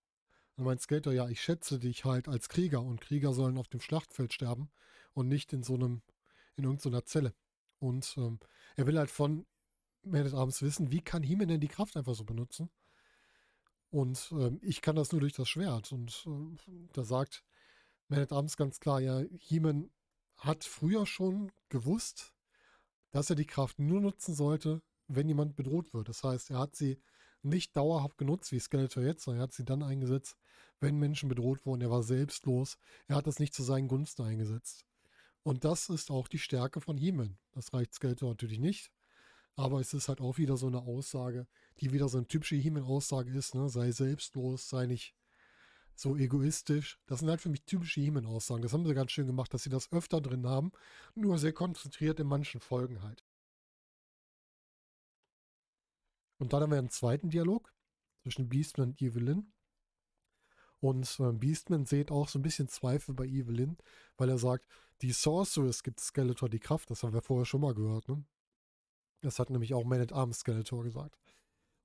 Und 0.56 0.64
meint 0.64 0.82
Skeletor, 0.82 1.12
ja, 1.12 1.28
ich 1.28 1.42
schätze 1.42 1.80
dich 1.80 2.06
halt 2.06 2.30
als 2.30 2.48
Krieger 2.48 2.82
und 2.82 3.02
Krieger 3.02 3.34
sollen 3.34 3.58
auf 3.58 3.68
dem 3.68 3.82
Schlachtfeld 3.82 4.34
sterben 4.34 4.72
und 5.14 5.28
nicht 5.28 5.54
in 5.54 5.64
so 5.64 5.76
einem, 5.76 6.02
in 6.56 6.64
irgendeiner 6.64 7.06
Zelle. 7.06 7.34
Und 7.80 8.16
ähm, 8.18 8.40
er 8.76 8.88
will 8.88 8.98
halt 8.98 9.10
von 9.10 9.46
Man 10.04 10.26
at 10.26 10.34
Arms 10.34 10.62
wissen, 10.62 10.92
wie 10.92 11.02
kann 11.02 11.24
He-Man 11.24 11.48
denn 11.48 11.62
die 11.62 11.68
Kraft 11.68 11.98
einfach 11.98 12.16
so 12.16 12.24
benutzen? 12.24 12.70
Und 13.90 14.32
ähm, 14.32 14.60
ich 14.62 14.82
kann 14.82 14.96
das 14.96 15.12
nur 15.12 15.22
durch 15.22 15.34
das 15.34 15.50
Schwert. 15.50 15.92
Und 15.92 16.26
äh, 16.28 16.88
da 16.94 17.04
sagt 17.04 17.44
Man 18.08 18.20
at 18.20 18.32
Arms 18.32 18.58
ganz 18.58 18.80
klar, 18.80 19.00
ja, 19.00 19.22
He-Man 19.40 19.90
hat 20.38 20.64
früher 20.64 21.06
schon 21.06 21.52
gewusst, 21.70 22.34
dass 23.12 23.30
er 23.30 23.36
die 23.36 23.46
Kraft 23.46 23.80
nur 23.80 24.02
nutzen 24.02 24.34
sollte, 24.34 24.82
wenn 25.08 25.28
jemand 25.28 25.56
bedroht 25.56 25.94
wird. 25.94 26.10
Das 26.10 26.24
heißt, 26.24 26.52
er 26.52 26.60
hat 26.60 26.76
sie 26.76 27.00
nicht 27.44 27.76
dauerhaft 27.76 28.18
genutzt, 28.18 28.52
wie 28.52 28.60
Skeletor 28.60 29.04
jetzt, 29.04 29.24
sondern 29.24 29.42
er 29.42 29.44
hat 29.44 29.54
sie 29.54 29.66
dann 29.66 29.84
eingesetzt, 29.84 30.38
wenn 30.80 30.98
Menschen 30.98 31.30
bedroht 31.30 31.66
wurden. 31.66 31.82
Er 31.82 31.92
war 31.92 32.04
selbstlos. 32.04 32.78
Er 33.08 33.16
hat 33.16 33.28
das 33.28 33.40
nicht 33.40 33.54
zu 33.54 33.64
seinen 33.64 33.88
Gunsten 33.88 34.24
eingesetzt. 34.24 34.86
Und 35.44 35.64
das 35.64 35.90
ist 35.90 36.12
auch 36.12 36.28
die 36.28 36.40
Stärke 36.40 36.82
von 36.82 36.98
He-Man. 36.98 37.38
Das 37.52 37.74
reicht 37.74 37.94
Skeletor 37.94 38.30
natürlich 38.30 38.60
nicht. 38.60 38.92
Aber 39.56 39.80
es 39.80 39.94
ist 39.94 40.08
halt 40.08 40.22
auch 40.22 40.38
wieder 40.38 40.56
so 40.56 40.68
eine 40.68 40.82
Aussage, 40.82 41.48
die 41.80 41.92
wieder 41.92 42.08
so 42.08 42.18
eine 42.18 42.28
typische 42.28 42.56
He-Man-Aussage 42.56 43.32
ist. 43.32 43.56
Ne? 43.56 43.70
Sei 43.70 43.92
selbstlos, 43.92 44.70
sei 44.70 44.86
nicht 44.86 45.16
so 45.96 46.16
egoistisch. 46.16 47.00
Das 47.06 47.20
sind 47.20 47.30
halt 47.30 47.42
für 47.42 47.50
mich 47.50 47.64
typische 47.66 48.02
He-Man-Aussagen. 48.02 48.62
Das 48.62 48.74
haben 48.74 48.86
sie 48.86 48.94
ganz 48.94 49.12
schön 49.12 49.28
gemacht, 49.28 49.54
dass 49.54 49.64
sie 49.64 49.70
das 49.70 49.92
öfter 49.92 50.22
drin 50.22 50.48
haben, 50.48 50.72
nur 51.16 51.38
sehr 51.38 51.54
konzentriert 51.54 52.20
in 52.20 52.28
manchen 52.28 52.62
Folgen 52.62 53.02
halt. 53.02 53.24
Und 56.38 56.54
dann 56.54 56.64
haben 56.64 56.72
wir 56.72 56.80
einen 56.80 56.90
zweiten 56.90 57.30
Dialog 57.30 57.72
zwischen 58.24 58.50
Beastman 58.50 58.90
und 58.90 59.02
Evelyn. 59.02 59.52
Und 60.80 61.20
äh, 61.20 61.32
Beastman 61.34 61.86
sieht 61.86 62.10
auch 62.10 62.28
so 62.28 62.40
ein 62.40 62.42
bisschen 62.42 62.68
Zweifel 62.68 63.14
bei 63.14 63.26
Evelyn, 63.26 63.78
weil 64.18 64.30
er 64.30 64.40
sagt, 64.40 64.66
die 65.02 65.12
Sorceress 65.12 65.84
gibt 65.84 66.00
Skeletor 66.00 66.50
die 66.50 66.60
Kraft. 66.60 66.90
Das 66.90 67.04
haben 67.04 67.14
wir 67.14 67.22
vorher 67.22 67.46
schon 67.46 67.62
mal 67.62 67.74
gehört. 67.74 68.08
Ne? 68.08 68.24
Das 69.22 69.40
hat 69.40 69.50
nämlich 69.50 69.74
auch 69.74 69.84
Man 69.84 70.02
at 70.02 70.14
Arms 70.14 70.40
Skeletor 70.40 70.84
gesagt. 70.84 71.20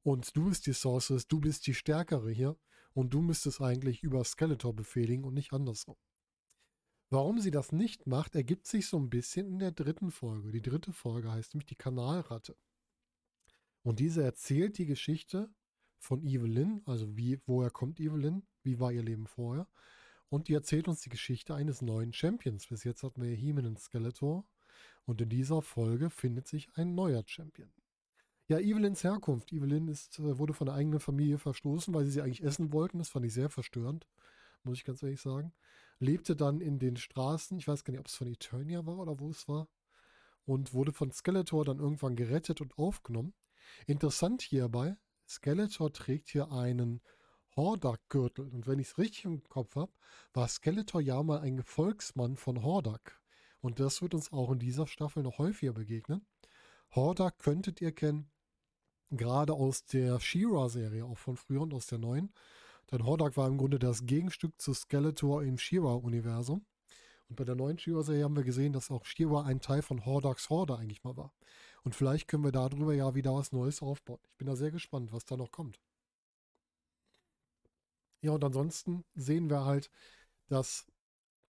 Und 0.03 0.37
du 0.37 0.49
bist 0.49 0.67
die 0.67 0.73
Sorceress, 0.73 1.27
du 1.27 1.41
bist 1.41 1.67
die 1.67 1.75
Stärkere 1.75 2.31
hier. 2.31 2.57
Und 2.95 3.13
du 3.13 3.21
müsstest 3.21 3.61
eigentlich 3.61 4.03
über 4.03 4.25
Skeletor 4.25 4.75
befehligen 4.75 5.25
und 5.25 5.35
nicht 5.35 5.53
andersrum. 5.53 5.97
Warum 7.11 7.41
sie 7.41 7.51
das 7.51 7.71
nicht 7.71 8.07
macht, 8.07 8.35
ergibt 8.35 8.67
sich 8.67 8.87
so 8.89 8.99
ein 8.99 9.11
bisschen 9.11 9.47
in 9.47 9.59
der 9.59 9.71
dritten 9.71 10.11
Folge. 10.11 10.51
Die 10.51 10.63
dritte 10.63 10.93
Folge 10.93 11.31
heißt 11.31 11.55
nämlich 11.55 11.67
die 11.67 11.77
Kanalratte. 11.77 12.57
Und 13.83 14.01
diese 14.01 14.25
erzählt 14.25 14.79
die 14.79 14.87
Geschichte 14.87 15.55
von 15.99 16.23
Evelyn, 16.25 16.83
also 16.87 17.17
wie, 17.17 17.41
woher 17.47 17.71
kommt 17.71 18.01
Evelyn, 18.01 18.47
wie 18.63 18.81
war 18.81 18.93
ihr 18.93 19.03
Leben 19.03 19.27
vorher. 19.27 19.69
Und 20.28 20.49
die 20.49 20.54
erzählt 20.54 20.88
uns 20.88 21.00
die 21.00 21.09
Geschichte 21.09 21.54
eines 21.54 21.83
neuen 21.83 22.12
Champions. 22.12 22.66
Bis 22.66 22.85
jetzt 22.85 23.02
hatten 23.02 23.23
wir 23.23 23.35
He-Man 23.35 23.66
und 23.66 23.78
Skeletor. 23.78 24.45
Und 25.04 25.21
in 25.21 25.28
dieser 25.28 25.62
Folge 25.62 26.11
findet 26.11 26.49
sich 26.49 26.68
ein 26.75 26.95
neuer 26.95 27.23
Champion. 27.26 27.71
Ja, 28.49 28.59
Evelyns 28.59 29.02
Herkunft. 29.02 29.52
Evelyn 29.52 29.88
ist, 29.88 30.18
äh, 30.18 30.38
wurde 30.38 30.54
von 30.54 30.66
der 30.66 30.75
eigenen 30.75 31.00
Familie 31.00 31.38
verstoßen, 31.38 31.92
weil 31.95 32.04
sie 32.04 32.12
sie 32.12 32.23
eigentlich 32.23 32.45
essen 32.45 32.73
wollten. 32.73 32.99
Das 32.99 33.09
fand 33.09 33.25
ich 33.26 33.35
sehr 33.35 33.50
verstörend, 33.50 34.06
muss 34.62 34.78
ich 34.78 34.85
ganz 34.85 35.02
ehrlich 35.02 35.21
sagen. 35.21 35.52
Lebte 35.99 36.37
dann 36.37 36.61
in 36.61 36.78
den 36.78 36.97
Straßen, 36.97 37.59
ich 37.59 37.66
weiß 37.66 37.85
gar 37.85 37.92
nicht, 37.92 38.00
ob 38.00 38.06
es 38.06 38.14
von 38.14 38.28
Eternia 38.28 38.87
war 38.87 38.99
oder 38.99 39.18
wo 39.18 39.30
es 39.30 39.49
war, 39.49 39.68
und 40.45 40.75
wurde 40.75 40.92
von 40.92 41.11
Skeletor 41.11 41.64
dann 41.64 41.78
irgendwann 41.78 42.14
gerettet 42.14 42.61
und 42.61 42.78
aufgenommen. 42.78 43.35
Interessant 43.87 44.42
hierbei, 44.42 44.97
Skeletor 45.28 45.92
trägt 45.92 46.28
hier 46.28 46.52
einen 46.52 47.00
Hordak-Gürtel. 47.57 48.49
Und 48.49 48.67
wenn 48.67 48.79
ich 48.79 48.89
es 48.89 48.99
richtig 48.99 49.25
im 49.25 49.43
Kopf 49.49 49.77
habe, 49.77 49.93
war 50.33 50.49
Skeletor 50.49 51.01
ja 51.01 51.23
mal 51.23 51.41
ein 51.41 51.57
Gefolgsmann 51.57 52.37
von 52.37 52.63
Hordak. 52.63 53.21
Und 53.61 53.81
das 53.81 54.03
wird 54.03 54.15
uns 54.15 54.33
auch 54.33 54.51
in 54.53 54.59
dieser 54.59 54.87
Staffel 54.87 55.23
noch 55.23 55.39
häufiger 55.39 55.73
begegnen. 55.73 56.27
Hordak 56.95 57.39
könntet 57.39 57.81
ihr 57.81 57.93
kennen 57.93 58.31
gerade 59.11 59.53
aus 59.53 59.85
der 59.85 60.21
She-Ra-Serie, 60.21 61.05
auch 61.05 61.19
von 61.19 61.37
früher 61.37 61.63
und 61.63 61.75
aus 61.75 61.87
der 61.87 61.99
neuen. 61.99 62.33
Denn 62.91 63.05
Hordak 63.05 63.37
war 63.37 63.49
im 63.49 63.59
Grunde 63.59 63.79
das 63.79 64.07
Gegenstück 64.07 64.61
zu 64.61 64.75
Skeletor 64.75 65.43
im 65.43 65.59
She-Ra-Universum. 65.59 66.65
Und 67.29 67.37
bei 67.37 67.45
der 67.45 67.57
neuen 67.57 67.79
She-Ra-Serie 67.79 68.25
haben 68.25 68.37
wir 68.37 68.45
gesehen, 68.45 68.73
dass 68.73 68.91
auch 68.91 69.05
She-Ra 69.05 69.45
ein 69.45 69.61
Teil 69.61 69.83
von 69.83 70.05
Hordaks 70.07 70.51
Horde 70.51 70.77
eigentlich 70.77 71.03
mal 71.03 71.17
war. 71.17 71.33
Und 71.83 71.95
vielleicht 71.95 72.29
können 72.29 72.45
wir 72.45 72.53
darüber 72.53 72.95
ja 72.95 73.15
wieder 73.15 73.35
was 73.35 73.53
Neues 73.53 73.83
aufbauen. 73.83 74.21
Ich 74.29 74.37
bin 74.37 74.47
da 74.47 74.57
sehr 74.57 74.71
gespannt, 74.71 75.13
was 75.13 75.25
da 75.25 75.37
noch 75.37 75.51
kommt. 75.51 75.81
Ja, 78.26 78.33
und 78.33 78.42
ansonsten 78.42 79.04
sehen 79.14 79.49
wir 79.49 79.64
halt, 79.64 79.88
dass 80.49 80.85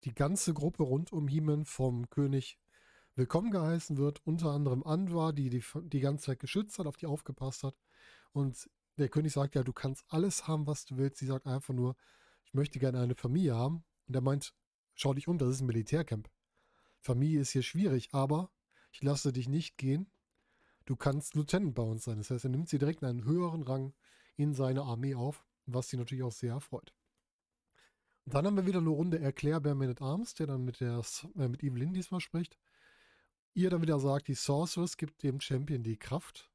die 0.04 0.12
ganze 0.12 0.52
Gruppe 0.52 0.82
rund 0.82 1.10
um 1.10 1.26
Heeman 1.26 1.64
vom 1.64 2.10
König 2.10 2.58
willkommen 3.14 3.50
geheißen 3.50 3.96
wird. 3.96 4.20
Unter 4.26 4.50
anderem 4.50 4.82
Andra, 4.82 5.32
die, 5.32 5.48
die 5.48 5.64
die 5.84 6.00
ganze 6.00 6.26
Zeit 6.26 6.38
geschützt 6.38 6.78
hat, 6.78 6.86
auf 6.86 6.98
die 6.98 7.06
aufgepasst 7.06 7.62
hat. 7.62 7.78
Und 8.32 8.68
der 8.98 9.08
König 9.08 9.32
sagt 9.32 9.54
ja, 9.54 9.62
du 9.62 9.72
kannst 9.72 10.04
alles 10.08 10.48
haben, 10.48 10.66
was 10.66 10.84
du 10.84 10.98
willst. 10.98 11.16
Sie 11.16 11.24
sagt 11.24 11.46
einfach 11.46 11.72
nur, 11.72 11.96
ich 12.44 12.52
möchte 12.52 12.78
gerne 12.78 13.00
eine 13.00 13.14
Familie 13.14 13.54
haben. 13.54 13.82
Und 14.06 14.14
er 14.14 14.20
meint, 14.20 14.52
schau 14.94 15.14
dich 15.14 15.28
um, 15.28 15.38
das 15.38 15.48
ist 15.48 15.62
ein 15.62 15.66
Militärcamp. 15.66 16.28
Familie 17.00 17.40
ist 17.40 17.52
hier 17.52 17.62
schwierig, 17.62 18.10
aber 18.12 18.50
ich 18.92 19.02
lasse 19.02 19.32
dich 19.32 19.48
nicht 19.48 19.78
gehen. 19.78 20.10
Du 20.84 20.94
kannst 20.94 21.36
Lieutenant 21.36 21.74
bei 21.74 21.84
uns 21.84 22.04
sein. 22.04 22.18
Das 22.18 22.28
heißt, 22.28 22.44
er 22.44 22.50
nimmt 22.50 22.68
sie 22.68 22.78
direkt 22.78 23.00
in 23.00 23.08
einen 23.08 23.24
höheren 23.24 23.62
Rang 23.62 23.94
in 24.36 24.52
seine 24.52 24.82
Armee 24.82 25.14
auf, 25.14 25.45
was 25.66 25.88
sie 25.88 25.96
natürlich 25.96 26.24
auch 26.24 26.32
sehr 26.32 26.52
erfreut. 26.52 26.94
Und 28.24 28.34
dann 28.34 28.46
haben 28.46 28.56
wir 28.56 28.66
wieder 28.66 28.78
eine 28.78 28.90
Runde 28.90 29.20
Erklärbär 29.20 29.74
Man 29.74 29.90
at 29.90 30.02
Arms, 30.02 30.34
der 30.34 30.46
dann 30.46 30.64
mit, 30.64 30.80
der, 30.80 31.02
äh, 31.36 31.48
mit 31.48 31.62
Evelyn 31.62 31.94
diesmal 31.94 32.20
spricht 32.20 32.58
ihr 33.56 33.70
dann 33.70 33.82
wieder 33.82 33.98
sagt, 33.98 34.28
die 34.28 34.34
Sorceress 34.34 34.98
gibt 34.98 35.22
dem 35.22 35.40
Champion 35.40 35.82
die 35.82 35.96
Kraft. 35.96 36.50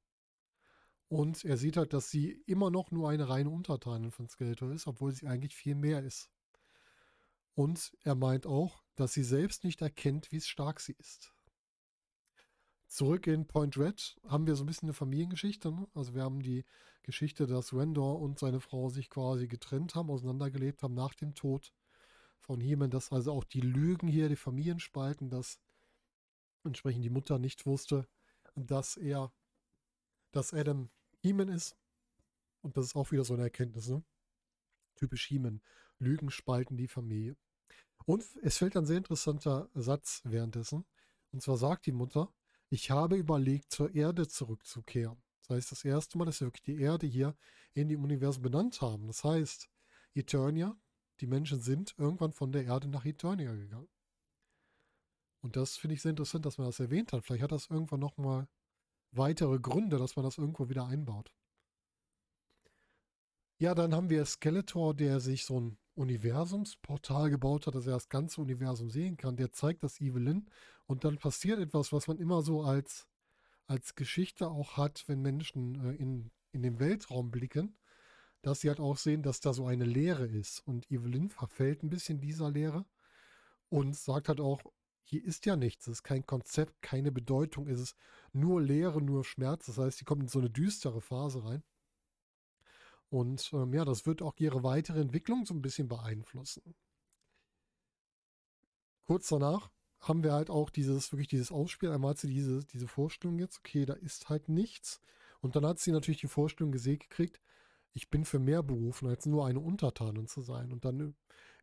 Und 1.09 1.43
er 1.43 1.57
sieht 1.57 1.75
halt, 1.75 1.93
dass 1.93 2.09
sie 2.09 2.31
immer 2.45 2.69
noch 2.69 2.91
nur 2.91 3.09
eine 3.09 3.27
reine 3.27 3.49
Untertanin 3.49 4.11
von 4.11 4.29
Skeletor 4.29 4.71
ist, 4.71 4.87
obwohl 4.87 5.11
sie 5.11 5.27
eigentlich 5.27 5.55
viel 5.55 5.75
mehr 5.75 6.03
ist. 6.03 6.29
Und 7.55 7.97
er 8.03 8.15
meint 8.15 8.45
auch, 8.45 8.83
dass 8.95 9.13
sie 9.13 9.23
selbst 9.23 9.63
nicht 9.63 9.81
erkennt, 9.81 10.31
wie 10.31 10.39
stark 10.39 10.79
sie 10.79 10.93
ist. 10.93 11.33
Zurück 12.91 13.25
in 13.27 13.47
Point 13.47 13.77
Red 13.77 14.19
haben 14.27 14.45
wir 14.45 14.55
so 14.57 14.65
ein 14.65 14.65
bisschen 14.65 14.87
eine 14.87 14.93
Familiengeschichte. 14.93 15.71
Ne? 15.71 15.87
Also 15.93 16.13
wir 16.13 16.23
haben 16.23 16.41
die 16.41 16.65
Geschichte, 17.03 17.47
dass 17.47 17.73
Rendor 17.73 18.19
und 18.19 18.37
seine 18.37 18.59
Frau 18.59 18.89
sich 18.89 19.09
quasi 19.09 19.47
getrennt 19.47 19.95
haben, 19.95 20.11
auseinandergelebt 20.11 20.83
haben 20.83 20.93
nach 20.93 21.13
dem 21.13 21.33
Tod 21.33 21.71
von 22.41 22.59
He-Man, 22.59 22.91
dass 22.91 23.13
also 23.13 23.31
auch 23.31 23.45
die 23.45 23.61
Lügen 23.61 24.09
hier, 24.09 24.27
die 24.27 24.35
Familien 24.35 24.81
spalten, 24.81 25.29
dass 25.29 25.61
entsprechend 26.65 27.05
die 27.05 27.09
Mutter 27.09 27.39
nicht 27.39 27.65
wusste, 27.65 28.09
dass 28.55 28.97
er, 28.97 29.31
dass 30.33 30.53
Adam 30.53 30.89
Heeman 31.21 31.47
ist. 31.47 31.77
Und 32.61 32.75
das 32.75 32.87
ist 32.87 32.97
auch 32.97 33.09
wieder 33.13 33.23
so 33.23 33.35
eine 33.35 33.43
Erkenntnis, 33.43 33.87
ne? 33.87 34.03
Typisch 34.95 35.29
Heeman. 35.29 35.61
Lügen 35.97 36.29
spalten 36.29 36.75
die 36.75 36.89
Familie. 36.89 37.37
Und 38.03 38.25
es 38.41 38.57
fällt 38.57 38.75
ein 38.75 38.85
sehr 38.85 38.97
interessanter 38.97 39.69
Satz 39.75 40.21
währenddessen. 40.25 40.83
Und 41.31 41.41
zwar 41.41 41.55
sagt 41.55 41.85
die 41.85 41.93
Mutter, 41.93 42.29
ich 42.71 42.89
habe 42.89 43.17
überlegt, 43.17 43.69
zur 43.69 43.93
Erde 43.93 44.29
zurückzukehren. 44.29 45.21
Das 45.41 45.57
heißt, 45.57 45.71
das 45.73 45.83
erste 45.83 46.17
Mal, 46.17 46.23
dass 46.23 46.39
wir 46.39 46.47
wirklich 46.47 46.63
die 46.63 46.79
Erde 46.79 47.05
hier 47.05 47.35
in 47.73 47.89
die 47.89 47.97
Universum 47.97 48.43
benannt 48.43 48.81
haben. 48.81 49.07
Das 49.07 49.25
heißt, 49.25 49.69
Eternia, 50.15 50.79
die 51.19 51.27
Menschen 51.27 51.59
sind 51.59 51.93
irgendwann 51.97 52.31
von 52.31 52.53
der 52.53 52.63
Erde 52.63 52.87
nach 52.87 53.03
Eternia 53.03 53.53
gegangen. 53.53 53.89
Und 55.41 55.57
das 55.57 55.75
finde 55.75 55.95
ich 55.95 56.01
sehr 56.01 56.11
interessant, 56.11 56.45
dass 56.45 56.57
man 56.57 56.67
das 56.67 56.79
erwähnt 56.79 57.11
hat. 57.11 57.25
Vielleicht 57.25 57.43
hat 57.43 57.51
das 57.51 57.69
irgendwann 57.69 57.99
nochmal 57.99 58.47
weitere 59.11 59.59
Gründe, 59.59 59.97
dass 59.97 60.15
man 60.15 60.23
das 60.23 60.37
irgendwo 60.37 60.69
wieder 60.69 60.85
einbaut. 60.85 61.33
Ja, 63.57 63.75
dann 63.75 63.93
haben 63.93 64.09
wir 64.09 64.23
Skeletor, 64.25 64.93
der 64.95 65.19
sich 65.19 65.43
so 65.45 65.59
ein 65.59 65.77
Universumsportal 65.95 67.29
gebaut 67.29 67.67
hat, 67.67 67.75
dass 67.75 67.87
er 67.87 67.93
das 67.93 68.09
ganze 68.09 68.41
Universum 68.41 68.89
sehen 68.89 69.17
kann. 69.17 69.35
Der 69.35 69.51
zeigt 69.51 69.83
das 69.83 69.99
Evelyn 69.99 70.47
und 70.87 71.03
dann 71.03 71.17
passiert 71.17 71.59
etwas, 71.59 71.91
was 71.91 72.07
man 72.07 72.17
immer 72.17 72.41
so 72.41 72.63
als, 72.63 73.07
als 73.67 73.95
Geschichte 73.95 74.49
auch 74.49 74.77
hat, 74.77 75.03
wenn 75.07 75.21
Menschen 75.21 75.75
äh, 75.85 75.95
in, 75.95 76.31
in 76.51 76.63
den 76.63 76.79
Weltraum 76.79 77.31
blicken, 77.31 77.75
dass 78.41 78.61
sie 78.61 78.69
halt 78.69 78.79
auch 78.79 78.97
sehen, 78.97 79.23
dass 79.23 79.39
da 79.39 79.53
so 79.53 79.65
eine 79.67 79.85
Leere 79.85 80.25
ist. 80.25 80.59
Und 80.65 80.89
Evelyn 80.91 81.29
verfällt 81.29 81.83
ein 81.83 81.89
bisschen 81.89 82.19
dieser 82.19 82.49
Leere 82.49 82.85
und 83.69 83.95
sagt 83.95 84.29
halt 84.29 84.39
auch, 84.39 84.61
hier 85.03 85.23
ist 85.25 85.45
ja 85.45 85.55
nichts, 85.55 85.87
es 85.87 85.97
ist 85.97 86.03
kein 86.03 86.25
Konzept, 86.25 86.81
keine 86.81 87.11
Bedeutung, 87.11 87.67
es 87.67 87.79
ist 87.81 87.97
nur 88.31 88.61
Leere, 88.61 89.01
nur 89.01 89.25
Schmerz. 89.25 89.65
Das 89.65 89.77
heißt, 89.77 89.97
sie 89.97 90.05
kommt 90.05 90.23
in 90.23 90.27
so 90.29 90.39
eine 90.39 90.49
düstere 90.49 91.01
Phase 91.01 91.43
rein. 91.43 91.63
Und 93.11 93.51
ähm, 93.51 93.73
ja, 93.73 93.83
das 93.83 94.05
wird 94.05 94.21
auch 94.21 94.33
ihre 94.37 94.63
weitere 94.63 95.01
Entwicklung 95.01 95.45
so 95.45 95.53
ein 95.53 95.61
bisschen 95.61 95.89
beeinflussen. 95.89 96.75
Kurz 99.05 99.27
danach 99.27 99.69
haben 99.99 100.23
wir 100.23 100.31
halt 100.31 100.49
auch 100.49 100.69
dieses, 100.69 101.11
wirklich 101.11 101.27
dieses 101.27 101.51
Ausspiel. 101.51 101.91
Einmal 101.91 102.11
hat 102.11 102.19
sie 102.19 102.29
diese, 102.29 102.63
diese 102.63 102.87
Vorstellung 102.87 103.37
jetzt, 103.37 103.59
okay, 103.59 103.85
da 103.85 103.93
ist 103.95 104.29
halt 104.29 104.47
nichts. 104.47 105.01
Und 105.41 105.57
dann 105.57 105.65
hat 105.65 105.79
sie 105.79 105.91
natürlich 105.91 106.21
die 106.21 106.27
Vorstellung 106.27 106.71
gesehen 106.71 106.99
gekriegt, 106.99 107.41
ich 107.93 108.09
bin 108.09 108.23
für 108.23 108.39
mehr 108.39 108.63
berufen, 108.63 109.09
als 109.09 109.25
nur 109.25 109.45
eine 109.45 109.59
Untertanin 109.59 110.27
zu 110.27 110.41
sein. 110.41 110.71
Und 110.71 110.85
dann 110.85 111.13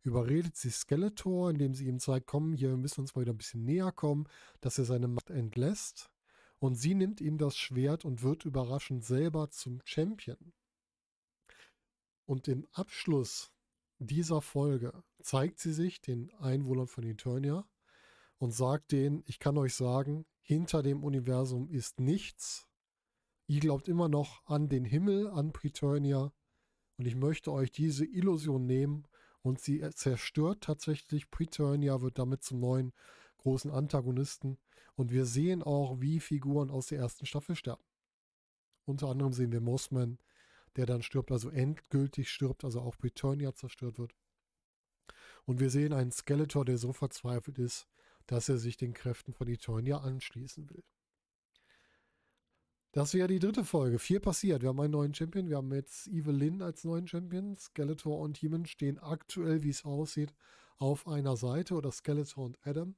überredet 0.03 0.55
sie 0.55 0.69
Skeletor, 0.69 1.49
indem 1.49 1.73
sie 1.73 1.87
ihm 1.87 1.99
zeigt, 1.99 2.27
komm, 2.27 2.53
hier 2.53 2.77
müssen 2.77 2.97
wir 2.97 3.01
uns 3.01 3.15
mal 3.15 3.21
wieder 3.21 3.33
ein 3.33 3.37
bisschen 3.37 3.65
näher 3.65 3.91
kommen, 3.91 4.27
dass 4.61 4.77
er 4.77 4.85
seine 4.85 5.07
Macht 5.07 5.31
entlässt. 5.31 6.11
Und 6.59 6.75
sie 6.75 6.93
nimmt 6.93 7.21
ihm 7.21 7.39
das 7.39 7.57
Schwert 7.57 8.05
und 8.05 8.21
wird 8.21 8.45
überraschend 8.45 9.03
selber 9.03 9.49
zum 9.49 9.81
Champion. 9.83 10.53
Und 12.29 12.47
im 12.47 12.67
Abschluss 12.73 13.51
dieser 13.97 14.43
Folge 14.43 14.93
zeigt 15.19 15.57
sie 15.57 15.73
sich 15.73 15.99
den 15.99 16.31
Einwohnern 16.35 16.85
von 16.85 17.03
Eternia 17.03 17.67
und 18.37 18.51
sagt 18.51 18.91
denen, 18.91 19.23
ich 19.25 19.39
kann 19.39 19.57
euch 19.57 19.73
sagen, 19.73 20.27
hinter 20.39 20.83
dem 20.83 21.03
Universum 21.03 21.67
ist 21.71 21.99
nichts. 21.99 22.67
Ihr 23.47 23.61
glaubt 23.61 23.87
immer 23.87 24.09
noch 24.09 24.45
an 24.45 24.69
den 24.69 24.85
Himmel, 24.85 25.27
an 25.27 25.53
Preternia. 25.53 26.31
Und 26.97 27.07
ich 27.07 27.15
möchte 27.15 27.51
euch 27.51 27.71
diese 27.71 28.05
Illusion 28.05 28.67
nehmen 28.67 29.07
und 29.41 29.59
sie 29.59 29.81
zerstört 29.95 30.61
tatsächlich. 30.61 31.31
Preternia 31.31 31.99
wird 32.01 32.19
damit 32.19 32.43
zum 32.43 32.59
neuen 32.59 32.93
großen 33.37 33.71
Antagonisten. 33.71 34.59
Und 34.93 35.11
wir 35.11 35.25
sehen 35.25 35.63
auch, 35.63 35.99
wie 35.99 36.19
Figuren 36.19 36.69
aus 36.69 36.85
der 36.85 36.99
ersten 36.99 37.25
Staffel 37.25 37.55
sterben. 37.55 37.83
Unter 38.85 39.07
anderem 39.07 39.33
sehen 39.33 39.51
wir 39.51 39.61
Mossman, 39.61 40.19
der 40.75 40.85
dann 40.85 41.03
stirbt, 41.03 41.31
also 41.31 41.49
endgültig 41.49 42.29
stirbt, 42.29 42.63
also 42.63 42.81
auch 42.81 42.97
Preternia 42.97 43.53
zerstört 43.53 43.97
wird. 43.97 44.15
Und 45.45 45.59
wir 45.59 45.69
sehen 45.69 45.93
einen 45.93 46.11
Skeletor, 46.11 46.65
der 46.65 46.77
so 46.77 46.93
verzweifelt 46.93 47.57
ist, 47.59 47.87
dass 48.27 48.49
er 48.49 48.57
sich 48.57 48.77
den 48.77 48.93
Kräften 48.93 49.33
von 49.33 49.47
Eternia 49.47 49.97
anschließen 49.97 50.69
will. 50.69 50.83
Das 52.91 53.13
wäre 53.13 53.27
die 53.27 53.39
dritte 53.39 53.63
Folge. 53.63 53.99
Vier 53.99 54.19
passiert. 54.19 54.63
Wir 54.63 54.69
haben 54.69 54.79
einen 54.79 54.93
neuen 54.93 55.13
Champion. 55.13 55.47
Wir 55.47 55.57
haben 55.57 55.71
jetzt 55.73 56.07
Evelyn 56.07 56.63
als 56.63 56.83
neuen 56.83 57.07
Champion. 57.07 57.55
Skeletor 57.57 58.19
und 58.19 58.41
Heeman 58.41 58.65
stehen 58.65 58.97
aktuell, 58.97 59.61
wie 59.61 59.69
es 59.69 59.85
aussieht, 59.85 60.33
auf 60.77 61.07
einer 61.07 61.37
Seite 61.37 61.75
oder 61.75 61.91
Skeletor 61.91 62.45
und 62.45 62.57
Adam. 62.65 62.95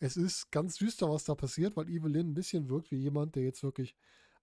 Es 0.00 0.16
ist 0.16 0.50
ganz 0.52 0.76
düster, 0.76 1.10
was 1.10 1.24
da 1.24 1.34
passiert, 1.34 1.76
weil 1.76 1.90
Evelyn 1.90 2.30
ein 2.30 2.34
bisschen 2.34 2.68
wirkt 2.68 2.90
wie 2.90 2.96
jemand, 2.96 3.34
der 3.34 3.42
jetzt 3.42 3.62
wirklich 3.62 3.94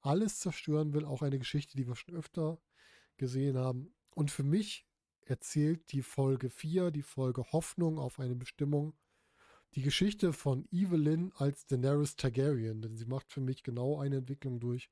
alles 0.06 0.40
zerstören 0.40 0.94
will. 0.94 1.06
Auch 1.06 1.22
eine 1.22 1.40
Geschichte, 1.40 1.78
die 1.78 1.88
wir 1.88 1.96
schon 1.96 2.16
öfter 2.16 2.60
gesehen 3.18 3.58
haben. 3.58 3.94
Und 4.14 4.32
für 4.32 4.44
mich 4.44 4.86
erzählt 5.22 5.92
die 5.92 6.02
Folge 6.02 6.50
4, 6.50 6.92
die 6.92 7.02
Folge 7.02 7.52
Hoffnung 7.52 7.98
auf 8.00 8.20
eine 8.20 8.36
Bestimmung, 8.36 8.94
die 9.74 9.82
Geschichte 9.82 10.32
von 10.32 10.68
Evelyn 10.72 11.34
als 11.36 11.66
Daenerys 11.66 12.16
Targaryen, 12.16 12.82
denn 12.82 12.96
sie 12.96 13.06
macht 13.06 13.32
für 13.32 13.42
mich 13.42 13.64
genau 13.64 14.00
eine 14.00 14.18
Entwicklung 14.18 14.60
durch, 14.60 14.90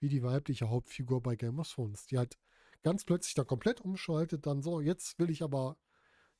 wie 0.00 0.08
die 0.08 0.22
weibliche 0.22 0.68
Hauptfigur 0.68 1.22
bei 1.22 1.36
Game 1.36 1.60
of 1.60 1.70
Thrones, 1.70 2.06
die 2.06 2.18
halt 2.18 2.38
ganz 2.82 3.04
plötzlich 3.04 3.34
da 3.34 3.44
komplett 3.44 3.80
umschaltet, 3.80 4.46
dann 4.46 4.62
so, 4.62 4.80
jetzt 4.80 5.18
will 5.18 5.30
ich 5.30 5.42
aber 5.42 5.76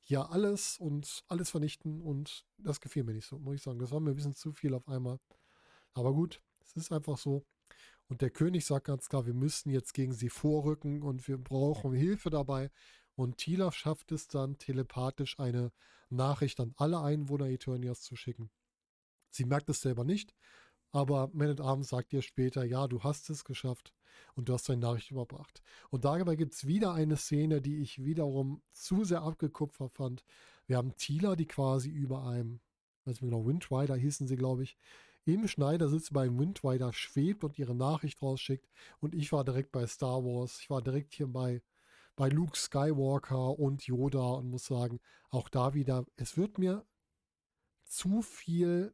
ja 0.03 0.25
alles 0.25 0.77
und 0.77 1.23
alles 1.27 1.49
vernichten 1.49 2.01
und 2.01 2.45
das 2.57 2.81
gefiel 2.81 3.03
mir 3.03 3.13
nicht 3.13 3.25
so, 3.25 3.39
muss 3.39 3.55
ich 3.55 3.61
sagen. 3.61 3.79
Das 3.79 3.91
war 3.91 3.99
mir 3.99 4.11
ein 4.11 4.15
bisschen 4.15 4.35
zu 4.35 4.53
viel 4.53 4.73
auf 4.73 4.87
einmal. 4.87 5.19
Aber 5.93 6.13
gut, 6.13 6.41
es 6.61 6.75
ist 6.75 6.91
einfach 6.91 7.17
so. 7.17 7.45
Und 8.07 8.21
der 8.21 8.29
König 8.29 8.65
sagt 8.65 8.87
ganz 8.87 9.09
klar, 9.09 9.25
wir 9.25 9.33
müssen 9.33 9.69
jetzt 9.69 9.93
gegen 9.93 10.13
sie 10.13 10.29
vorrücken 10.29 11.01
und 11.01 11.27
wir 11.27 11.37
brauchen 11.37 11.93
Hilfe 11.93 12.29
dabei. 12.29 12.71
Und 13.15 13.37
Tila 13.37 13.71
schafft 13.71 14.11
es 14.11 14.27
dann 14.27 14.57
telepathisch 14.57 15.39
eine 15.39 15.71
Nachricht 16.09 16.59
an 16.59 16.73
alle 16.77 17.01
Einwohner 17.01 17.47
Eternias 17.47 18.01
zu 18.01 18.15
schicken. 18.15 18.49
Sie 19.29 19.45
merkt 19.45 19.69
es 19.69 19.81
selber 19.81 20.03
nicht, 20.03 20.33
aber 20.91 21.29
Man 21.33 21.49
at 21.49 21.61
Arms 21.61 21.89
sagt 21.89 22.13
ihr 22.13 22.21
später, 22.21 22.63
ja, 22.63 22.87
du 22.87 23.03
hast 23.03 23.29
es 23.29 23.43
geschafft 23.43 23.93
und 24.35 24.47
du 24.47 24.53
hast 24.53 24.69
deine 24.69 24.81
Nachricht 24.81 25.11
überbracht. 25.11 25.61
Und 25.89 26.05
dabei 26.05 26.35
gibt 26.35 26.53
es 26.53 26.65
wieder 26.65 26.93
eine 26.93 27.17
Szene, 27.17 27.61
die 27.61 27.77
ich 27.81 28.03
wiederum 28.05 28.61
zu 28.71 29.03
sehr 29.03 29.21
abgekupfert 29.21 29.93
fand. 29.93 30.23
Wir 30.65 30.77
haben 30.77 30.95
Tila, 30.95 31.35
die 31.35 31.45
quasi 31.45 31.89
über 31.89 32.25
einem, 32.25 32.61
weiß 33.05 33.21
nicht 33.21 33.31
genau, 33.31 33.45
Windrider 33.45 33.95
hießen 33.95 34.27
sie, 34.27 34.37
glaube 34.37 34.63
ich, 34.63 34.77
im 35.33 35.47
Schneidersitz 35.47 36.11
beim 36.11 36.39
Windrider 36.39 36.93
schwebt 36.93 37.43
und 37.43 37.57
ihre 37.59 37.75
Nachricht 37.75 38.21
rausschickt. 38.21 38.67
Und 38.99 39.15
ich 39.15 39.31
war 39.31 39.43
direkt 39.43 39.71
bei 39.71 39.85
Star 39.87 40.23
Wars. 40.23 40.59
Ich 40.61 40.69
war 40.69 40.81
direkt 40.81 41.13
hier 41.13 41.27
bei 41.27 41.61
bei 42.17 42.29
Luke 42.29 42.57
Skywalker 42.57 43.57
und 43.57 43.85
Yoda 43.85 44.31
und 44.33 44.49
muss 44.49 44.65
sagen, 44.65 44.99
auch 45.29 45.47
da 45.49 45.73
wieder, 45.75 46.03
es 46.15 46.35
wird 46.35 46.57
mir 46.57 46.85
zu 47.85 48.21
viel 48.21 48.93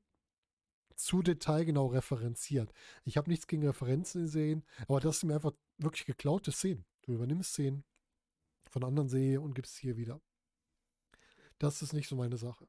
zu 0.95 1.23
detailgenau 1.23 1.87
referenziert. 1.87 2.71
Ich 3.05 3.17
habe 3.17 3.29
nichts 3.29 3.47
gegen 3.47 3.65
Referenzen 3.65 4.23
gesehen, 4.23 4.63
aber 4.87 4.99
das 4.99 5.19
sind 5.19 5.29
mir 5.29 5.35
einfach 5.35 5.53
wirklich 5.77 6.05
geklaute 6.05 6.51
Szenen. 6.51 6.85
Du 7.01 7.13
übernimmst 7.13 7.53
Szenen 7.53 7.83
von 8.69 8.83
anderen 8.83 9.09
Serie 9.09 9.41
und 9.41 9.55
gibst 9.55 9.77
hier 9.77 9.97
wieder. 9.97 10.21
Das 11.59 11.81
ist 11.81 11.93
nicht 11.93 12.09
so 12.09 12.15
meine 12.17 12.37
Sache. 12.37 12.67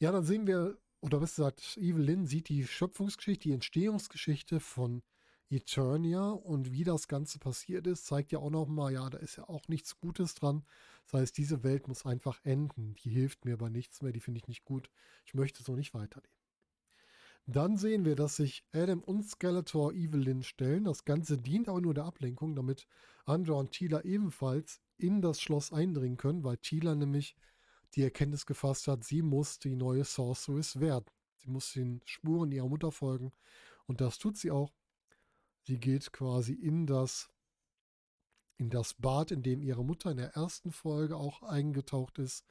Ja, 0.00 0.10
dann 0.10 0.24
sehen 0.24 0.46
wir, 0.46 0.76
oder 1.00 1.20
besser 1.20 1.50
gesagt, 1.50 1.76
Evelyn 1.78 2.26
sieht 2.26 2.48
die 2.48 2.66
Schöpfungsgeschichte, 2.66 3.48
die 3.48 3.54
Entstehungsgeschichte 3.54 4.60
von 4.60 5.02
Eternia 5.50 6.30
und 6.30 6.72
wie 6.72 6.84
das 6.84 7.08
Ganze 7.08 7.38
passiert 7.38 7.86
ist, 7.86 8.06
zeigt 8.06 8.32
ja 8.32 8.38
auch 8.38 8.50
nochmal, 8.50 8.92
ja, 8.92 9.10
da 9.10 9.18
ist 9.18 9.36
ja 9.36 9.48
auch 9.48 9.66
nichts 9.68 9.98
Gutes 9.98 10.34
dran. 10.34 10.64
Das 11.04 11.20
heißt, 11.20 11.36
diese 11.36 11.64
Welt 11.64 11.88
muss 11.88 12.06
einfach 12.06 12.38
enden. 12.44 12.94
Die 13.02 13.10
hilft 13.10 13.44
mir 13.44 13.56
bei 13.56 13.68
nichts 13.68 14.00
mehr, 14.00 14.12
die 14.12 14.20
finde 14.20 14.38
ich 14.38 14.48
nicht 14.48 14.64
gut. 14.64 14.90
Ich 15.24 15.34
möchte 15.34 15.62
so 15.62 15.74
nicht 15.74 15.92
weiterleben. 15.92 16.30
Dann 17.46 17.76
sehen 17.78 18.04
wir, 18.04 18.14
dass 18.14 18.36
sich 18.36 18.64
Adam 18.72 19.00
und 19.00 19.24
Skeletor 19.28 19.92
Evelyn 19.92 20.44
stellen. 20.44 20.84
Das 20.84 21.04
Ganze 21.04 21.36
dient 21.36 21.68
aber 21.68 21.80
nur 21.80 21.94
der 21.94 22.04
Ablenkung, 22.04 22.54
damit 22.54 22.86
Andra 23.24 23.54
und 23.54 23.72
Tila 23.72 24.02
ebenfalls 24.02 24.80
in 24.98 25.20
das 25.20 25.40
Schloss 25.40 25.72
eindringen 25.72 26.16
können, 26.16 26.44
weil 26.44 26.58
Tila 26.58 26.94
nämlich 26.94 27.34
die 27.94 28.02
Erkenntnis 28.02 28.46
gefasst 28.46 28.88
hat, 28.88 29.04
sie 29.04 29.22
muss 29.22 29.58
die 29.58 29.74
neue 29.74 30.04
Sorceress 30.04 30.78
werden. 30.80 31.06
Sie 31.38 31.50
muss 31.50 31.72
den 31.72 32.00
Spuren 32.04 32.52
ihrer 32.52 32.68
Mutter 32.68 32.92
folgen. 32.92 33.32
Und 33.86 34.00
das 34.00 34.18
tut 34.18 34.36
sie 34.36 34.50
auch. 34.50 34.72
Sie 35.62 35.78
geht 35.78 36.12
quasi 36.12 36.52
in 36.52 36.86
das, 36.86 37.30
in 38.56 38.70
das 38.70 38.94
Bad, 38.94 39.30
in 39.30 39.42
dem 39.42 39.62
ihre 39.62 39.84
Mutter 39.84 40.10
in 40.10 40.18
der 40.18 40.34
ersten 40.36 40.70
Folge 40.72 41.16
auch 41.16 41.42
eingetaucht 41.42 42.18
ist 42.18 42.44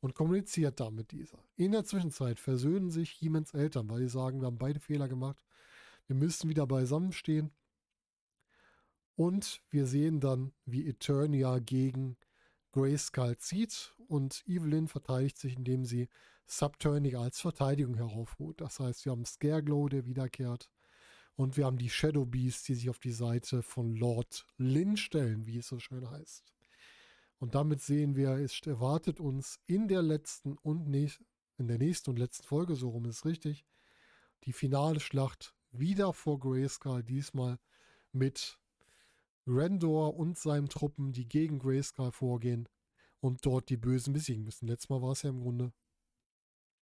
und 0.00 0.14
kommuniziert 0.14 0.80
da 0.80 0.90
mit 0.90 1.12
dieser. 1.12 1.38
In 1.56 1.72
der 1.72 1.84
Zwischenzeit 1.84 2.38
versöhnen 2.38 2.90
sich 2.90 3.10
Hiemens 3.10 3.54
Eltern, 3.54 3.88
weil 3.88 4.00
sie 4.00 4.08
sagen, 4.08 4.40
wir 4.40 4.46
haben 4.46 4.58
beide 4.58 4.80
Fehler 4.80 5.08
gemacht. 5.08 5.44
Wir 6.06 6.16
müssen 6.16 6.50
wieder 6.50 6.66
beisammenstehen. 6.66 7.50
Und 9.16 9.62
wir 9.70 9.86
sehen 9.86 10.20
dann, 10.20 10.52
wie 10.66 10.86
Eternia 10.86 11.58
gegen 11.60 12.16
Grayskull 12.72 13.38
zieht 13.38 13.93
und 14.08 14.42
Evelyn 14.46 14.88
verteidigt 14.88 15.38
sich, 15.38 15.56
indem 15.56 15.84
sie 15.84 16.08
Subturniga 16.46 17.20
als 17.20 17.40
Verteidigung 17.40 17.94
heraufruht. 17.96 18.60
Das 18.60 18.80
heißt, 18.80 19.04
wir 19.04 19.12
haben 19.12 19.24
Scareglow, 19.24 19.88
der 19.88 20.06
wiederkehrt. 20.06 20.70
Und 21.36 21.56
wir 21.56 21.66
haben 21.66 21.78
die 21.78 21.90
Shadow 21.90 22.24
Beasts, 22.24 22.64
die 22.64 22.74
sich 22.74 22.90
auf 22.90 22.98
die 22.98 23.12
Seite 23.12 23.62
von 23.62 23.96
Lord 23.96 24.46
Lin 24.56 24.96
stellen, 24.96 25.46
wie 25.46 25.58
es 25.58 25.66
so 25.66 25.78
schön 25.80 26.08
heißt. 26.08 26.44
Und 27.38 27.54
damit 27.54 27.80
sehen 27.80 28.14
wir, 28.14 28.30
es 28.30 28.60
erwartet 28.64 29.20
uns 29.20 29.58
in 29.66 29.88
der 29.88 30.02
letzten 30.02 30.56
und 30.58 30.86
in 31.56 31.68
der 31.68 31.78
nächsten 31.78 32.10
und 32.10 32.18
letzten 32.18 32.44
Folge, 32.44 32.76
so 32.76 32.90
rum 32.90 33.06
ist 33.06 33.24
richtig, 33.24 33.66
die 34.44 34.52
finale 34.52 35.00
Schlacht 35.00 35.54
wieder 35.72 36.12
vor 36.12 36.38
Grayskull, 36.38 37.02
diesmal 37.02 37.58
mit 38.12 38.58
Randor 39.46 40.16
und 40.16 40.38
seinen 40.38 40.68
Truppen, 40.68 41.12
die 41.12 41.28
gegen 41.28 41.58
Grayskull 41.58 42.12
vorgehen. 42.12 42.68
Und 43.24 43.46
dort 43.46 43.70
die 43.70 43.78
Bösen 43.78 44.12
besiegen 44.12 44.44
müssen. 44.44 44.68
Letztes 44.68 44.90
Mal 44.90 45.00
war 45.00 45.12
es 45.12 45.22
ja 45.22 45.30
im 45.30 45.40
Grunde 45.40 45.72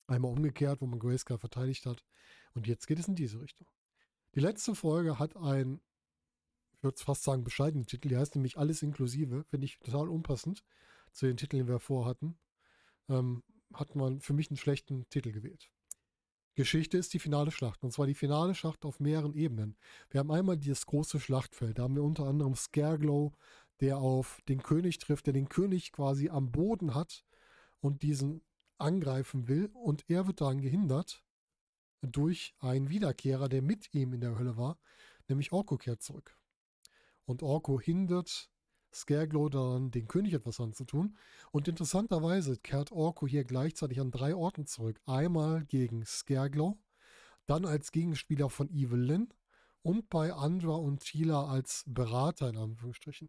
einmal 0.07 0.33
umgekehrt, 0.33 0.81
wo 0.81 0.87
man 0.87 0.99
Grayskull 0.99 1.37
verteidigt 1.37 1.85
hat. 1.85 2.03
Und 2.55 2.67
jetzt 2.67 2.87
geht 2.87 2.99
es 2.99 3.09
in 3.09 3.15
diese 3.15 3.43
Richtung. 3.43 3.67
Die 4.35 4.41
letzte 4.41 4.75
Folge 4.75 5.19
hat 5.19 5.37
ein, 5.37 5.83
ich 6.73 6.83
würde 6.83 6.97
fast 6.97 7.25
sagen, 7.25 7.45
bescheidenen 7.45 7.85
Titel. 7.85 8.09
Die 8.09 8.17
heißt 8.17 8.37
nämlich 8.37 8.57
Alles 8.57 8.81
inklusive. 8.81 9.45
Finde 9.51 9.67
ich 9.67 9.79
total 9.81 10.09
unpassend 10.09 10.65
zu 11.13 11.27
den 11.27 11.37
Titeln, 11.37 11.67
die 11.67 11.69
wir 11.69 11.79
vorhatten. 11.79 12.39
Ähm, 13.11 13.43
hat 13.75 13.95
man 13.95 14.21
für 14.21 14.33
mich 14.33 14.49
einen 14.49 14.57
schlechten 14.57 15.07
Titel 15.11 15.33
gewählt. 15.33 15.71
Geschichte 16.55 16.97
ist 16.97 17.13
die 17.13 17.19
finale 17.19 17.51
Schlacht. 17.51 17.85
Und 17.85 17.93
zwar 17.93 18.07
die 18.07 18.15
finale 18.15 18.55
Schlacht 18.55 18.87
auf 18.87 18.99
mehreren 18.99 19.35
Ebenen. 19.35 19.77
Wir 20.09 20.21
haben 20.21 20.33
einmal 20.33 20.57
dieses 20.57 20.87
große 20.87 21.21
Schlachtfeld. 21.21 21.79
Da 21.79 21.83
haben 21.83 21.97
wir 21.97 22.03
unter 22.03 22.25
anderem 22.25 22.55
Scareglow, 22.55 23.35
der 23.81 23.99
auf 23.99 24.41
den 24.49 24.63
König 24.63 24.99
trifft, 24.99 25.27
der 25.27 25.33
den 25.33 25.49
König 25.49 25.93
quasi 25.93 26.29
am 26.29 26.51
Boden 26.51 26.95
hat 26.95 27.25
und 27.81 28.03
diesen 28.03 28.43
angreifen 28.79 29.49
will. 29.49 29.71
Und 29.75 30.09
er 30.09 30.27
wird 30.27 30.41
daran 30.41 30.61
gehindert 30.61 31.25
durch 32.03 32.55
einen 32.61 32.91
Wiederkehrer, 32.91 33.49
der 33.49 33.63
mit 33.63 33.95
ihm 33.95 34.13
in 34.13 34.21
der 34.21 34.39
Hölle 34.39 34.57
war, 34.57 34.79
nämlich 35.29 35.53
Orko 35.53 35.77
kehrt 35.77 36.03
zurück. 36.03 36.37
Und 37.25 37.43
Orko 37.43 37.81
hindert 37.81 38.51
Scareglow 38.93 39.49
daran, 39.49 39.91
den 39.91 40.09
König 40.09 40.33
etwas 40.35 40.61
anzutun. 40.61 41.17
Und 41.53 41.69
interessanterweise 41.69 42.57
kehrt 42.57 42.91
Orko 42.91 43.27
hier 43.27 43.45
gleichzeitig 43.45 44.01
an 44.01 44.11
drei 44.11 44.35
Orten 44.35 44.67
zurück. 44.67 45.01
Einmal 45.07 45.65
gegen 45.65 46.05
Scareglow, 46.05 46.79
dann 47.47 47.65
als 47.67 47.93
Gegenspieler 47.93 48.51
von 48.51 48.69
Evelyn 48.71 49.33
und 49.83 50.11
bei 50.11 50.33
Andra 50.33 50.75
und 50.75 51.01
Tila 51.01 51.47
als 51.47 51.85
Berater 51.87 52.49
in 52.49 52.57
Anführungsstrichen. 52.57 53.29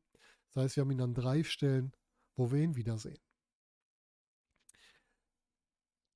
Das 0.53 0.63
heißt, 0.63 0.75
wir 0.75 0.81
haben 0.81 0.91
ihn 0.91 1.01
an 1.01 1.13
drei 1.13 1.43
Stellen, 1.43 1.93
wo 2.35 2.51
wir 2.51 2.61
ihn 2.61 2.75
wiedersehen. 2.75 3.19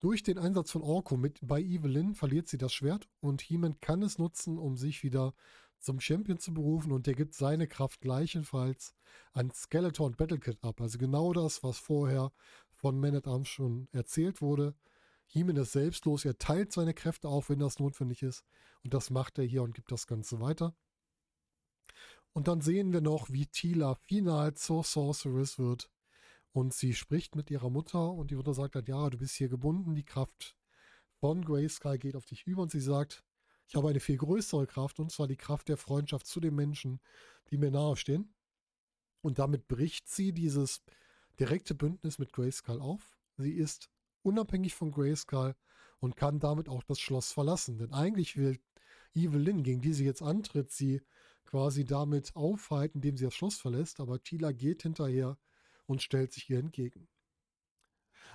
Durch 0.02 0.22
den 0.22 0.38
Einsatz 0.38 0.72
von 0.72 0.84
Orko 0.84 1.18
mit 1.18 1.40
bei 1.42 1.60
Evelyn 1.62 2.14
verliert 2.14 2.48
sie 2.48 2.60
das 2.60 2.74
Schwert 2.74 3.10
und 3.22 3.42
He-Man 3.42 3.80
kann 3.80 4.04
es 4.04 4.20
nutzen, 4.20 4.60
um 4.60 4.78
sich 4.78 5.02
wieder 5.04 5.34
zum 5.80 6.00
Champion 6.00 6.38
zu 6.38 6.54
berufen 6.54 6.92
und 6.92 7.08
der 7.08 7.16
gibt 7.16 7.34
seine 7.34 7.68
Kraft 7.68 8.02
gleichenfalls 8.02 8.94
an 9.34 9.52
Skeletor 9.52 10.06
und 10.06 10.18
Battlekit 10.18 10.64
ab. 10.64 10.80
Also 10.80 10.98
genau 10.98 11.34
das, 11.34 11.64
was 11.64 11.80
vorher 11.80 12.32
von 12.72 13.00
Man 13.00 13.16
at 13.16 13.28
Arms 13.28 13.48
schon 13.48 13.88
erzählt 13.94 14.42
wurde. 14.42 14.76
He-Man 15.26 15.56
ist 15.58 15.72
selbstlos, 15.72 16.24
er 16.24 16.38
teilt 16.38 16.72
seine 16.72 16.94
Kräfte 16.94 17.28
auf, 17.28 17.50
wenn 17.50 17.60
das 17.60 17.80
notwendig 17.80 18.22
ist 18.22 18.46
und 18.84 18.94
das 18.94 19.10
macht 19.10 19.40
er 19.40 19.46
hier 19.46 19.64
und 19.64 19.74
gibt 19.74 19.92
das 19.92 20.06
Ganze 20.06 20.40
weiter. 20.40 20.76
Und 22.36 22.50
dann 22.50 22.60
sehen 22.60 22.92
wir 22.92 23.00
noch, 23.00 23.30
wie 23.32 23.46
Tila 23.46 23.96
final 23.96 24.56
zur 24.56 24.84
Sorceress 24.84 25.58
wird. 25.58 25.90
Und 26.52 26.74
sie 26.74 26.94
spricht 26.94 27.34
mit 27.34 27.50
ihrer 27.50 27.70
Mutter 27.70 28.12
und 28.12 28.30
die 28.30 28.36
Mutter 28.36 28.54
sagt 28.54 28.76
halt, 28.76 28.90
ja, 28.90 29.10
du 29.10 29.18
bist 29.18 29.36
hier 29.36 29.48
gebunden, 29.48 29.96
die 29.96 30.04
Kraft 30.04 30.58
von 31.22 31.46
Grayskull 31.46 31.98
geht 31.98 32.18
auf 32.18 32.26
dich 32.26 32.46
über 32.46 32.64
und 32.64 32.72
sie 32.72 32.82
sagt, 32.82 33.24
ich 33.70 33.76
habe 33.76 33.88
eine 33.88 34.02
viel 34.02 34.18
größere 34.18 34.68
Kraft 34.68 35.00
und 35.00 35.14
zwar 35.14 35.28
die 35.28 35.38
Kraft 35.38 35.70
der 35.70 35.78
Freundschaft 35.78 36.28
zu 36.28 36.42
den 36.42 36.56
Menschen, 36.56 37.00
die 37.52 37.58
mir 37.58 37.72
nahestehen. 37.72 38.34
Und 39.22 39.40
damit 39.40 39.70
bricht 39.70 40.10
sie 40.10 40.34
dieses 40.34 40.84
direkte 41.40 41.74
Bündnis 41.74 42.20
mit 42.20 42.34
Grayskull 42.34 42.82
auf. 42.82 43.18
Sie 43.38 43.54
ist 43.54 43.90
unabhängig 44.24 44.76
von 44.76 44.92
Grayskull 44.92 45.56
und 46.00 46.18
kann 46.18 46.40
damit 46.40 46.68
auch 46.68 46.84
das 46.84 47.00
Schloss 47.00 47.32
verlassen. 47.32 47.78
Denn 47.78 47.94
eigentlich 47.94 48.36
will 48.36 48.60
Evelyn, 49.14 49.64
gegen 49.64 49.80
die 49.80 49.94
sie 49.94 50.04
jetzt 50.04 50.22
antritt, 50.22 50.70
sie 50.70 51.02
quasi 51.46 51.86
damit 51.86 52.36
aufhalten, 52.36 52.98
indem 52.98 53.18
sie 53.18 53.26
das 53.26 53.34
Schloss 53.34 53.58
verlässt, 53.58 54.00
aber 54.00 54.22
Tila 54.22 54.52
geht 54.52 54.84
hinterher 54.84 55.38
und 55.86 56.02
stellt 56.02 56.34
sich 56.34 56.50
ihr 56.50 56.60
entgegen. 56.60 57.08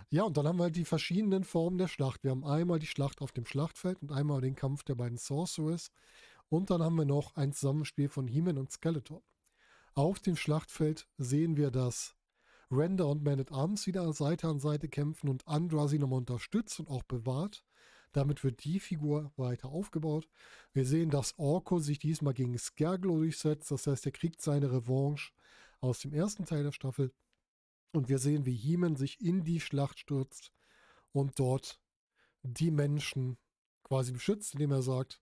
Ja, 0.08 0.24
und 0.24 0.36
dann 0.36 0.46
haben 0.46 0.58
wir 0.58 0.70
die 0.70 0.84
verschiedenen 0.84 1.44
Formen 1.44 1.78
der 1.78 1.88
Schlacht. 1.88 2.24
Wir 2.24 2.30
haben 2.30 2.44
einmal 2.44 2.78
die 2.78 2.86
Schlacht 2.86 3.20
auf 3.20 3.32
dem 3.32 3.44
Schlachtfeld 3.44 4.00
und 4.02 4.12
einmal 4.12 4.40
den 4.40 4.56
Kampf 4.56 4.82
der 4.82 4.94
beiden 4.94 5.18
Sorcerers. 5.18 5.92
Und 6.48 6.70
dann 6.70 6.82
haben 6.82 6.96
wir 6.96 7.04
noch 7.04 7.36
ein 7.36 7.52
Zusammenspiel 7.52 8.08
von 8.08 8.26
He-Man 8.26 8.58
und 8.58 8.72
Skeletor. 8.72 9.22
Auf 9.94 10.18
dem 10.18 10.36
Schlachtfeld 10.36 11.06
sehen 11.18 11.56
wir, 11.56 11.70
dass 11.70 12.16
Render 12.70 13.08
und 13.08 13.22
Man 13.22 13.40
at 13.40 13.52
Arms 13.52 13.86
wieder 13.86 14.12
Seite 14.12 14.48
an 14.48 14.60
Seite 14.60 14.88
kämpfen 14.88 15.28
und 15.28 15.46
Andra 15.46 15.88
sie 15.88 15.98
nochmal 15.98 16.20
unterstützt 16.20 16.80
und 16.80 16.88
auch 16.88 17.02
bewahrt. 17.02 17.64
Damit 18.12 18.42
wird 18.42 18.64
die 18.64 18.80
Figur 18.80 19.32
weiter 19.36 19.68
aufgebaut. 19.68 20.28
Wir 20.72 20.84
sehen, 20.84 21.10
dass 21.10 21.38
Orko 21.38 21.78
sich 21.78 21.98
diesmal 21.98 22.34
gegen 22.34 22.58
Skerglo 22.58 23.18
durchsetzt. 23.18 23.70
Das 23.70 23.86
heißt, 23.86 24.06
er 24.06 24.12
kriegt 24.12 24.42
seine 24.42 24.72
Revanche 24.72 25.32
aus 25.80 26.00
dem 26.00 26.12
ersten 26.12 26.44
Teil 26.44 26.64
der 26.64 26.72
Staffel. 26.72 27.12
Und 27.92 28.08
wir 28.08 28.18
sehen, 28.18 28.46
wie 28.46 28.54
Heeman 28.56 28.96
sich 28.96 29.20
in 29.20 29.44
die 29.44 29.60
Schlacht 29.60 29.98
stürzt 29.98 30.52
und 31.12 31.38
dort 31.38 31.80
die 32.42 32.70
Menschen 32.70 33.36
quasi 33.82 34.12
beschützt, 34.12 34.54
indem 34.54 34.72
er 34.72 34.82
sagt, 34.82 35.20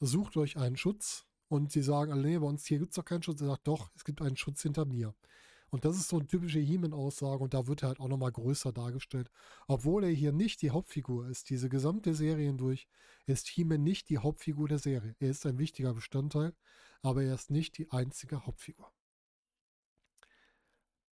sucht 0.00 0.36
euch 0.36 0.56
einen 0.56 0.76
Schutz. 0.76 1.26
Und 1.48 1.70
sie 1.70 1.82
sagen 1.82 2.20
nee, 2.20 2.38
bei 2.38 2.46
uns 2.46 2.66
hier 2.66 2.78
gibt 2.78 2.90
es 2.90 2.96
doch 2.96 3.04
keinen 3.04 3.22
Schutz. 3.22 3.40
Er 3.40 3.48
sagt, 3.48 3.68
doch, 3.68 3.90
es 3.94 4.04
gibt 4.04 4.20
einen 4.20 4.36
Schutz 4.36 4.62
hinter 4.62 4.84
mir. 4.84 5.14
Und 5.70 5.84
das 5.84 5.96
ist 5.96 6.08
so 6.08 6.16
eine 6.16 6.26
typische 6.26 6.60
He-Man-Aussage 6.60 7.42
und 7.42 7.52
da 7.52 7.66
wird 7.66 7.82
er 7.82 7.88
halt 7.88 8.00
auch 8.00 8.08
nochmal 8.08 8.32
größer 8.32 8.72
dargestellt. 8.72 9.30
Obwohl 9.66 10.04
er 10.04 10.10
hier 10.10 10.32
nicht 10.32 10.62
die 10.62 10.70
Hauptfigur 10.70 11.28
ist, 11.28 11.50
diese 11.50 11.68
gesamte 11.68 12.14
Serie 12.14 12.46
hindurch, 12.46 12.86
ist 13.26 13.48
He-Man 13.48 13.82
nicht 13.82 14.08
die 14.08 14.18
Hauptfigur 14.18 14.68
der 14.68 14.78
Serie. 14.78 15.16
Er 15.18 15.30
ist 15.30 15.44
ein 15.44 15.58
wichtiger 15.58 15.92
Bestandteil, 15.92 16.54
aber 17.02 17.24
er 17.24 17.34
ist 17.34 17.50
nicht 17.50 17.78
die 17.78 17.90
einzige 17.90 18.46
Hauptfigur. 18.46 18.92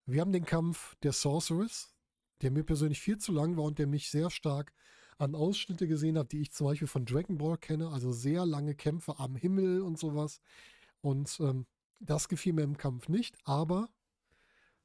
Wir 0.07 0.21
haben 0.21 0.33
den 0.33 0.45
Kampf 0.45 0.95
der 1.03 1.13
Sorceress, 1.13 1.95
der 2.43 2.51
mir 2.51 2.63
persönlich 2.63 3.01
viel 3.01 3.19
zu 3.19 3.33
lang 3.33 3.57
war 3.57 3.65
und 3.65 3.79
der 3.79 3.87
mich 3.87 4.11
sehr 4.11 4.31
stark 4.31 4.73
an 5.19 5.35
Ausschnitte 5.35 5.87
gesehen 5.89 6.19
hat, 6.19 6.33
die 6.33 6.43
ich 6.43 6.53
zum 6.53 6.67
Beispiel 6.67 6.89
von 6.89 7.07
Dragon 7.07 7.39
Ball 7.39 7.57
kenne, 7.57 7.89
also 7.89 8.13
sehr 8.13 8.45
lange 8.45 8.75
Kämpfe 8.75 9.19
am 9.19 9.37
Himmel 9.37 9.81
und 9.81 9.99
sowas. 9.99 10.41
Und 11.01 11.39
ähm, 11.41 11.67
das 12.01 12.29
gefiel 12.29 12.53
mir 12.53 12.63
im 12.63 12.77
Kampf 12.77 13.09
nicht, 13.09 13.37
aber 13.45 13.89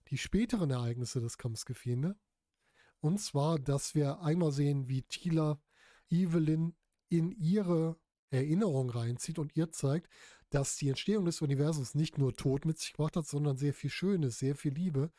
die 0.10 0.18
späteren 0.18 0.72
Ereignisse 0.72 1.22
des 1.22 1.38
Kampfs 1.38 1.66
gefielen 1.66 2.00
mir. 2.00 2.16
Und 3.00 3.20
zwar, 3.20 3.60
dass 3.60 3.96
wir 3.96 4.22
einmal 4.22 4.52
sehen, 4.52 4.88
wie 4.88 5.04
Tila 5.04 5.62
Evelyn 6.10 6.76
in 7.08 7.32
ihre 7.32 7.98
Erinnerung 8.30 8.90
reinzieht 8.90 9.40
und 9.40 9.56
ihr 9.56 9.72
zeigt, 9.72 10.10
dass 10.50 10.76
die 10.76 10.90
Entstehung 10.90 11.26
des 11.26 11.42
Universums 11.42 11.96
nicht 11.96 12.18
nur 12.18 12.36
Tod 12.36 12.66
mit 12.66 12.80
sich 12.80 12.94
gebracht 12.94 13.16
hat, 13.16 13.28
sondern 13.28 13.58
sehr 13.58 13.74
viel 13.74 13.90
Schönes, 13.90 14.40
sehr 14.40 14.56
viel 14.56 14.74
Liebe. 14.74 15.12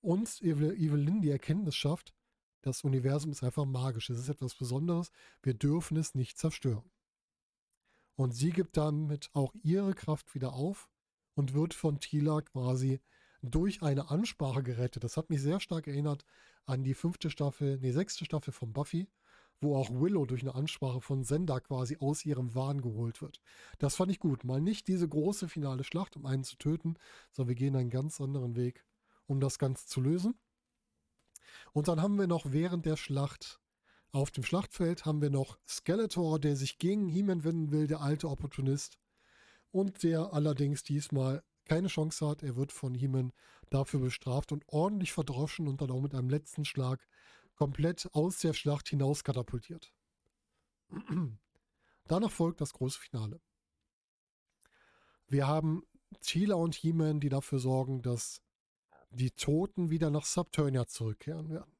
Und 0.00 0.42
Evelyn 0.42 1.20
die 1.20 1.30
Erkenntnis 1.30 1.76
schafft, 1.76 2.14
das 2.62 2.84
Universum 2.84 3.32
ist 3.32 3.42
einfach 3.42 3.64
magisch. 3.64 4.10
Es 4.10 4.18
ist 4.18 4.28
etwas 4.28 4.54
Besonderes. 4.54 5.10
Wir 5.42 5.54
dürfen 5.54 5.96
es 5.96 6.14
nicht 6.14 6.38
zerstören. 6.38 6.90
Und 8.14 8.32
sie 8.32 8.50
gibt 8.50 8.76
damit 8.76 9.30
auch 9.32 9.54
ihre 9.62 9.94
Kraft 9.94 10.34
wieder 10.34 10.52
auf 10.52 10.88
und 11.34 11.54
wird 11.54 11.74
von 11.74 11.98
Tila 11.98 12.40
quasi 12.42 13.00
durch 13.42 13.82
eine 13.82 14.10
Ansprache 14.10 14.62
gerettet. 14.62 15.04
Das 15.04 15.16
hat 15.16 15.30
mich 15.30 15.42
sehr 15.42 15.60
stark 15.60 15.86
erinnert 15.86 16.24
an 16.64 16.84
die 16.84 16.94
fünfte 16.94 17.28
Staffel, 17.30 17.78
nee, 17.80 17.90
sechste 17.90 18.24
Staffel 18.24 18.52
von 18.52 18.72
Buffy, 18.72 19.08
wo 19.60 19.76
auch 19.76 19.90
Willow 19.90 20.26
durch 20.26 20.42
eine 20.42 20.54
Ansprache 20.54 21.00
von 21.00 21.24
Sender 21.24 21.60
quasi 21.60 21.96
aus 21.98 22.24
ihrem 22.24 22.54
Wahn 22.54 22.80
geholt 22.80 23.20
wird. 23.20 23.40
Das 23.78 23.96
fand 23.96 24.10
ich 24.10 24.20
gut. 24.20 24.44
Mal 24.44 24.60
nicht 24.60 24.88
diese 24.88 25.08
große 25.08 25.48
finale 25.48 25.84
Schlacht, 25.84 26.16
um 26.16 26.26
einen 26.26 26.44
zu 26.44 26.56
töten, 26.56 26.96
sondern 27.30 27.48
wir 27.50 27.56
gehen 27.56 27.76
einen 27.76 27.90
ganz 27.90 28.20
anderen 28.20 28.56
Weg, 28.56 28.84
um 29.26 29.40
das 29.40 29.58
Ganze 29.58 29.86
zu 29.86 30.00
lösen. 30.00 30.34
Und 31.72 31.88
dann 31.88 32.00
haben 32.00 32.18
wir 32.18 32.26
noch 32.26 32.52
während 32.52 32.86
der 32.86 32.96
Schlacht 32.96 33.60
auf 34.14 34.30
dem 34.30 34.44
Schlachtfeld 34.44 35.06
haben 35.06 35.22
wir 35.22 35.30
noch 35.30 35.58
Skeletor, 35.66 36.38
der 36.38 36.54
sich 36.54 36.78
gegen 36.78 37.08
He-Man 37.08 37.44
wenden 37.44 37.72
will, 37.72 37.86
der 37.86 38.02
alte 38.02 38.28
Opportunist. 38.28 38.98
Und 39.70 40.02
der 40.02 40.34
allerdings 40.34 40.82
diesmal 40.82 41.42
keine 41.72 41.88
Chance 41.88 42.28
hat. 42.28 42.42
Er 42.42 42.56
wird 42.56 42.70
von 42.70 42.94
Heeman 42.94 43.32
dafür 43.70 44.00
bestraft 44.00 44.52
und 44.52 44.62
ordentlich 44.68 45.10
verdroschen 45.12 45.68
und 45.68 45.80
dann 45.80 45.90
auch 45.90 46.02
mit 46.02 46.14
einem 46.14 46.28
letzten 46.28 46.66
Schlag 46.66 47.08
komplett 47.54 48.10
aus 48.12 48.40
der 48.40 48.52
Schlacht 48.52 48.90
hinaus 48.90 49.24
katapultiert. 49.24 49.90
Danach 52.08 52.30
folgt 52.30 52.60
das 52.60 52.74
große 52.74 53.00
Finale. 53.00 53.40
Wir 55.28 55.46
haben 55.46 55.82
Chila 56.20 56.56
und 56.56 56.74
He-Man, 56.74 57.20
die 57.20 57.30
dafür 57.30 57.58
sorgen, 57.58 58.02
dass 58.02 58.42
die 59.08 59.30
Toten 59.30 59.88
wieder 59.88 60.10
nach 60.10 60.26
Subturnia 60.26 60.86
zurückkehren 60.86 61.48
werden. 61.48 61.72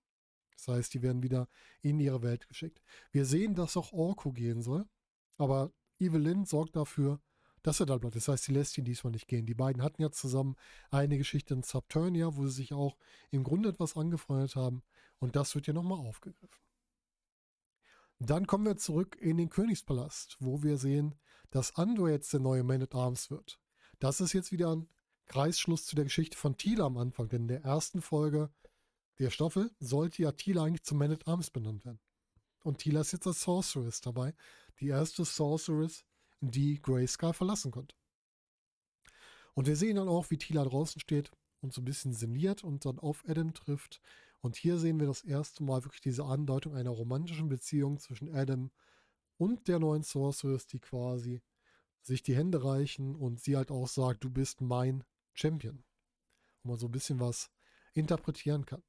Das 0.57 0.69
heißt, 0.69 0.95
die 0.95 1.03
werden 1.03 1.23
wieder 1.23 1.49
in 1.83 2.01
ihre 2.01 2.23
Welt 2.23 2.49
geschickt. 2.49 2.81
Wir 3.11 3.27
sehen, 3.27 3.55
dass 3.55 3.77
auch 3.77 3.93
Orko 3.93 4.33
gehen 4.33 4.63
soll, 4.63 4.89
aber 5.37 5.71
Evelyn 5.99 6.47
sorgt 6.47 6.77
dafür, 6.77 7.21
dass 7.62 7.81
er 7.81 7.87
da 7.87 7.96
bleibt. 7.98 8.16
Das 8.16 8.29
heißt, 8.29 8.44
sie 8.44 8.53
lässt 8.53 8.77
ihn 8.79 8.85
diesmal 8.85 9.12
nicht 9.12 9.29
gehen. 9.29 9.46
Die 9.46 9.55
beiden 9.55 9.83
hatten 9.83 10.03
ja 10.03 10.11
zusammen 10.11 10.57
eine 10.90 11.18
Geschichte 11.18 11.55
in 11.55 11.62
Subturnia, 11.62 12.37
wo 12.37 12.46
sie 12.46 12.55
sich 12.55 12.72
auch 12.72 12.96
im 13.31 13.44
Grunde 13.44 13.68
etwas 13.68 13.96
angefreundet 13.96 14.57
haben. 14.57 14.83
Und 15.18 15.37
das 15.37 15.55
wird 15.55 15.66
hier 15.66 15.75
nochmal 15.75 15.98
aufgegriffen. 15.98 16.61
Dann 18.18 18.46
kommen 18.46 18.64
wir 18.64 18.77
zurück 18.77 19.16
in 19.20 19.37
den 19.37 19.48
Königspalast, 19.48 20.37
wo 20.38 20.62
wir 20.62 20.79
sehen, 20.79 21.16
dass 21.51 21.77
Andor 21.77 22.09
jetzt 22.09 22.33
der 22.33 22.40
neue 22.40 22.62
Man 22.62 22.83
at 22.83 22.94
Arms 22.94 23.31
wird. 23.31 23.61
Das 23.98 24.20
ist 24.20 24.33
jetzt 24.33 24.53
wieder 24.53 24.75
ein 24.75 24.88
Kreisschluss 25.27 25.87
zu 25.87 25.96
der 25.96 26.05
Geschichte 26.05 26.37
von 26.37 26.57
Tila 26.57 26.87
am 26.87 26.98
Anfang, 26.98 27.29
denn 27.29 27.42
in 27.42 27.48
der 27.48 27.64
ersten 27.64 28.01
Folge 28.01 28.51
der 29.18 29.31
Staffel 29.31 29.70
sollte 29.79 30.22
ja 30.22 30.33
Tila 30.33 30.64
eigentlich 30.64 30.85
zum 30.85 30.98
Man 30.98 31.12
at 31.12 31.27
Arms 31.27 31.51
benannt 31.51 31.85
werden. 31.85 32.01
Und 32.62 32.79
Tila 32.79 33.01
ist 33.01 33.12
jetzt 33.12 33.27
als 33.27 33.42
Sorceress 33.42 34.01
dabei. 34.01 34.35
Die 34.81 34.88
erste 34.88 35.25
Sorceress, 35.25 36.05
die 36.51 36.81
Grayskull 36.81 37.33
verlassen 37.33 37.71
konnte. 37.71 37.95
Und 39.55 39.67
wir 39.67 39.77
sehen 39.77 39.97
dann 39.97 40.09
auch, 40.09 40.31
wie 40.31 40.39
Tila 40.39 40.65
draußen 40.65 41.01
steht 41.01 41.31
und 41.61 41.73
so 41.73 41.81
ein 41.81 41.85
bisschen 41.85 42.13
sinniert 42.13 42.65
und 42.65 42.85
dann 42.85 42.99
auf 42.99 43.25
Adam 43.27 43.55
trifft. 43.55 44.01
Und 44.41 44.57
hier 44.57 44.79
sehen 44.79 44.99
wir 44.99 45.07
das 45.07 45.23
erste 45.23 45.63
Mal 45.63 45.85
wirklich 45.85 46.01
diese 46.01 46.25
Andeutung 46.25 46.75
einer 46.75 46.91
romantischen 46.91 47.49
Beziehung 47.49 47.99
zwischen 47.99 48.35
Adam 48.35 48.71
und 49.37 49.69
der 49.69 49.79
neuen 49.79 50.03
Sorceress, 50.03 50.67
die 50.67 50.81
quasi 50.81 51.43
sich 52.01 52.23
die 52.23 52.35
Hände 52.35 52.65
reichen 52.65 53.15
und 53.15 53.41
sie 53.41 53.57
halt 53.57 53.71
auch 53.71 53.87
sagt, 53.87 54.25
du 54.25 54.31
bist 54.31 54.61
mein 54.61 55.05
Champion. 55.35 55.85
Wo 56.63 56.71
man 56.71 56.79
so 56.79 56.87
ein 56.87 56.93
bisschen 56.93 57.21
was 57.21 57.51
interpretieren 57.93 58.67
kann. 58.67 58.83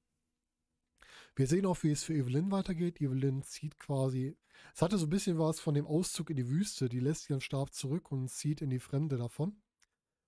Wir 1.35 1.47
sehen 1.47 1.65
auch, 1.65 1.81
wie 1.81 1.91
es 1.91 2.03
für 2.03 2.13
Evelyn 2.13 2.51
weitergeht. 2.51 3.01
Evelyn 3.01 3.41
zieht 3.41 3.79
quasi, 3.79 4.37
es 4.75 4.81
hatte 4.83 4.99
so 4.99 5.07
ein 5.07 5.09
bisschen 5.09 5.39
was 5.39 5.59
von 5.59 5.73
dem 5.73 5.87
Auszug 5.87 6.29
in 6.29 6.35
die 6.35 6.47
Wüste. 6.47 6.89
Die 6.89 6.99
lässt 6.99 7.29
ihren 7.29 7.41
Stab 7.41 7.73
zurück 7.73 8.11
und 8.11 8.29
zieht 8.29 8.61
in 8.61 8.69
die 8.69 8.79
Fremde 8.79 9.17
davon. 9.17 9.57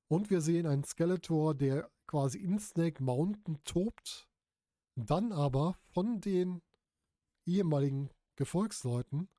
Und 0.08 0.32
wir 0.32 0.42
sehen 0.42 0.66
einen 0.66 0.84
Skeletor, 0.84 1.54
der 1.54 1.90
quasi 2.08 2.40
in 2.40 2.60
Snake 2.60 3.04
Mountain 3.04 3.60
tobt, 3.66 4.28
dann 4.96 5.32
aber 5.32 5.76
von 5.94 6.22
den 6.22 6.62
ehemaligen 7.46 8.10
Gefolgsleuten 8.36 9.30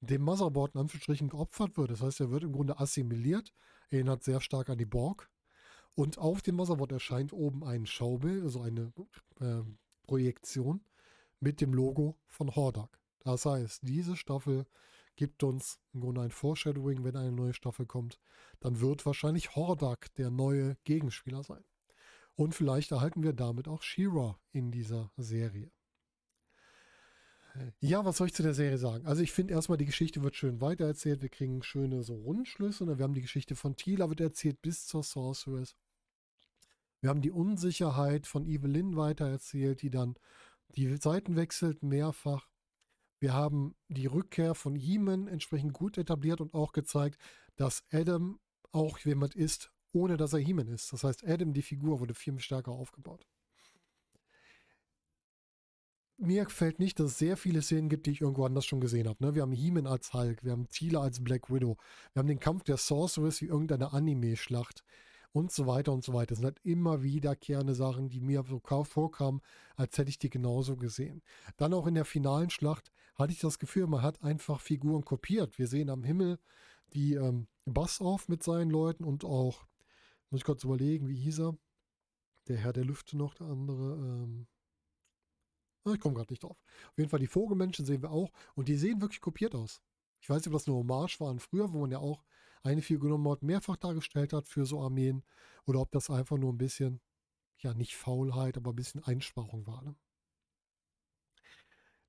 dem 0.00 0.22
Motherboard 0.22 0.74
in 0.74 0.82
Anführungsstrichen 0.82 1.28
geopfert 1.28 1.76
wird. 1.78 1.90
Das 1.90 2.02
heißt, 2.02 2.20
er 2.20 2.30
wird 2.30 2.44
im 2.44 2.52
Grunde 2.52 2.78
assimiliert, 2.78 3.54
erinnert 3.88 4.22
sehr 4.22 4.40
stark 4.40 4.68
an 4.68 4.78
die 4.78 4.84
Borg. 4.84 5.30
Und 5.94 6.18
auf 6.18 6.42
dem 6.42 6.56
Motherboard 6.56 6.92
erscheint 6.92 7.32
oben 7.32 7.64
ein 7.64 7.86
Schaubild, 7.86 8.42
also 8.42 8.60
eine 8.60 8.92
äh, 9.40 9.62
Projektion 10.06 10.82
mit 11.40 11.60
dem 11.60 11.74
Logo 11.74 12.16
von 12.26 12.54
Hordak. 12.54 13.00
Das 13.20 13.44
heißt, 13.44 13.80
diese 13.82 14.16
Staffel 14.16 14.66
gibt 15.16 15.42
uns 15.42 15.80
im 15.92 16.00
Grunde 16.00 16.20
ein 16.20 16.30
Foreshadowing, 16.30 17.02
wenn 17.04 17.16
eine 17.16 17.32
neue 17.32 17.54
Staffel 17.54 17.86
kommt. 17.86 18.20
Dann 18.60 18.80
wird 18.80 19.04
wahrscheinlich 19.06 19.56
Hordak 19.56 20.14
der 20.14 20.30
neue 20.30 20.76
Gegenspieler 20.84 21.42
sein. 21.42 21.64
Und 22.36 22.54
vielleicht 22.54 22.92
erhalten 22.92 23.22
wir 23.22 23.32
damit 23.32 23.66
auch 23.66 23.82
She-Ra 23.82 24.38
in 24.52 24.70
dieser 24.70 25.10
Serie. 25.16 25.70
Ja, 27.80 28.04
was 28.04 28.18
soll 28.18 28.26
ich 28.26 28.34
zu 28.34 28.42
der 28.42 28.52
Serie 28.52 28.76
sagen? 28.76 29.06
Also 29.06 29.22
ich 29.22 29.32
finde 29.32 29.54
erstmal, 29.54 29.78
die 29.78 29.86
Geschichte 29.86 30.22
wird 30.22 30.36
schön 30.36 30.60
weitererzählt. 30.60 31.22
Wir 31.22 31.30
kriegen 31.30 31.62
schöne 31.62 32.02
so 32.02 32.14
Rundschlüsse. 32.14 32.84
Und 32.84 32.98
wir 32.98 33.02
haben 33.02 33.14
die 33.14 33.22
Geschichte 33.22 33.56
von 33.56 33.76
Tila 33.76 34.08
wird 34.10 34.20
erzählt 34.20 34.60
bis 34.60 34.86
zur 34.86 35.02
Sorceress. 35.02 35.74
Wir 37.00 37.10
haben 37.10 37.22
die 37.22 37.30
Unsicherheit 37.30 38.26
von 38.26 38.44
Evelyn 38.46 38.96
weitererzählt, 38.96 39.82
die 39.82 39.90
dann 39.90 40.16
die 40.68 40.96
Seiten 40.96 41.36
wechselt 41.36 41.82
mehrfach. 41.82 42.48
Wir 43.18 43.32
haben 43.32 43.74
die 43.88 44.06
Rückkehr 44.06 44.54
von 44.54 44.74
Heeman 44.74 45.26
entsprechend 45.26 45.72
gut 45.72 45.96
etabliert 45.96 46.40
und 46.40 46.54
auch 46.54 46.72
gezeigt, 46.72 47.18
dass 47.56 47.84
Adam 47.90 48.38
auch 48.72 48.98
jemand 48.98 49.34
ist, 49.34 49.72
ohne 49.92 50.16
dass 50.16 50.34
er 50.34 50.40
Heeman 50.40 50.68
ist. 50.68 50.92
Das 50.92 51.04
heißt, 51.04 51.26
Adam, 51.26 51.54
die 51.54 51.62
Figur, 51.62 52.00
wurde 52.00 52.14
viel 52.14 52.38
stärker 52.38 52.72
aufgebaut. 52.72 53.26
Mir 56.18 56.44
gefällt 56.44 56.78
nicht, 56.78 56.98
dass 56.98 57.12
es 57.12 57.18
sehr 57.18 57.36
viele 57.36 57.60
Szenen 57.60 57.90
gibt, 57.90 58.06
die 58.06 58.10
ich 58.10 58.22
irgendwo 58.22 58.46
anders 58.46 58.64
schon 58.64 58.80
gesehen 58.80 59.06
habe. 59.06 59.22
Ne? 59.22 59.34
Wir 59.34 59.42
haben 59.42 59.52
Heeman 59.52 59.86
als 59.86 60.14
Hulk, 60.14 60.44
wir 60.44 60.52
haben 60.52 60.68
Thiele 60.68 61.00
als 61.00 61.22
Black 61.22 61.50
Widow, 61.50 61.76
wir 62.12 62.20
haben 62.20 62.28
den 62.28 62.40
Kampf 62.40 62.64
der 62.64 62.78
Sorceress 62.78 63.42
wie 63.42 63.46
irgendeine 63.46 63.92
Anime-Schlacht 63.92 64.82
und 65.36 65.52
so 65.52 65.66
weiter 65.66 65.92
und 65.92 66.02
so 66.02 66.14
weiter. 66.14 66.28
Das 66.28 66.38
sind 66.38 66.46
halt 66.46 66.60
immer 66.64 67.02
wiederkehrende 67.02 67.74
Sachen, 67.74 68.08
die 68.08 68.20
mir 68.22 68.42
so 68.48 68.58
vorkamen, 68.84 69.42
als 69.76 69.98
hätte 69.98 70.08
ich 70.08 70.18
die 70.18 70.30
genauso 70.30 70.76
gesehen. 70.76 71.22
Dann 71.58 71.74
auch 71.74 71.86
in 71.86 71.94
der 71.94 72.06
finalen 72.06 72.48
Schlacht 72.48 72.90
hatte 73.16 73.34
ich 73.34 73.40
das 73.40 73.58
Gefühl, 73.58 73.86
man 73.86 74.00
hat 74.00 74.22
einfach 74.22 74.60
Figuren 74.60 75.04
kopiert. 75.04 75.58
Wir 75.58 75.66
sehen 75.66 75.90
am 75.90 76.04
Himmel 76.04 76.38
die 76.94 77.14
ähm, 77.14 77.48
Bass 77.66 78.00
auf 78.00 78.28
mit 78.28 78.42
seinen 78.42 78.70
Leuten 78.70 79.04
und 79.04 79.26
auch, 79.26 79.66
muss 80.30 80.40
ich 80.40 80.44
kurz 80.44 80.64
überlegen, 80.64 81.06
wie 81.06 81.20
hieß 81.20 81.40
er? 81.40 81.58
Der 82.48 82.56
Herr 82.56 82.72
der 82.72 82.86
Lüfte 82.86 83.18
noch, 83.18 83.34
der 83.34 83.48
andere. 83.48 83.92
Ähm, 83.92 84.46
ah, 85.84 85.92
ich 85.92 86.00
komme 86.00 86.14
gerade 86.14 86.32
nicht 86.32 86.44
drauf. 86.44 86.56
Auf 86.92 86.96
jeden 86.96 87.10
Fall 87.10 87.20
die 87.20 87.26
Vogelmenschen 87.26 87.84
sehen 87.84 88.00
wir 88.00 88.10
auch 88.10 88.30
und 88.54 88.68
die 88.68 88.76
sehen 88.76 89.02
wirklich 89.02 89.20
kopiert 89.20 89.54
aus. 89.54 89.82
Ich 90.22 90.30
weiß 90.30 90.38
nicht, 90.38 90.46
ob 90.46 90.54
das 90.54 90.66
eine 90.66 90.78
Hommage 90.78 91.20
war 91.20 91.28
an 91.28 91.40
früher, 91.40 91.74
wo 91.74 91.80
man 91.80 91.90
ja 91.90 91.98
auch 91.98 92.24
eine 92.66 92.82
Figur 92.82 93.04
genommen 93.04 93.30
hat, 93.30 93.42
mehrfach 93.42 93.76
dargestellt 93.76 94.32
hat 94.32 94.48
für 94.48 94.66
so 94.66 94.80
Armeen 94.80 95.22
oder 95.64 95.80
ob 95.80 95.90
das 95.92 96.10
einfach 96.10 96.36
nur 96.36 96.52
ein 96.52 96.58
bisschen, 96.58 97.00
ja, 97.58 97.74
nicht 97.74 97.96
Faulheit, 97.96 98.56
aber 98.56 98.72
ein 98.72 98.76
bisschen 98.76 99.02
Einsparung 99.04 99.66
war. 99.66 99.82
Ne? 99.82 99.94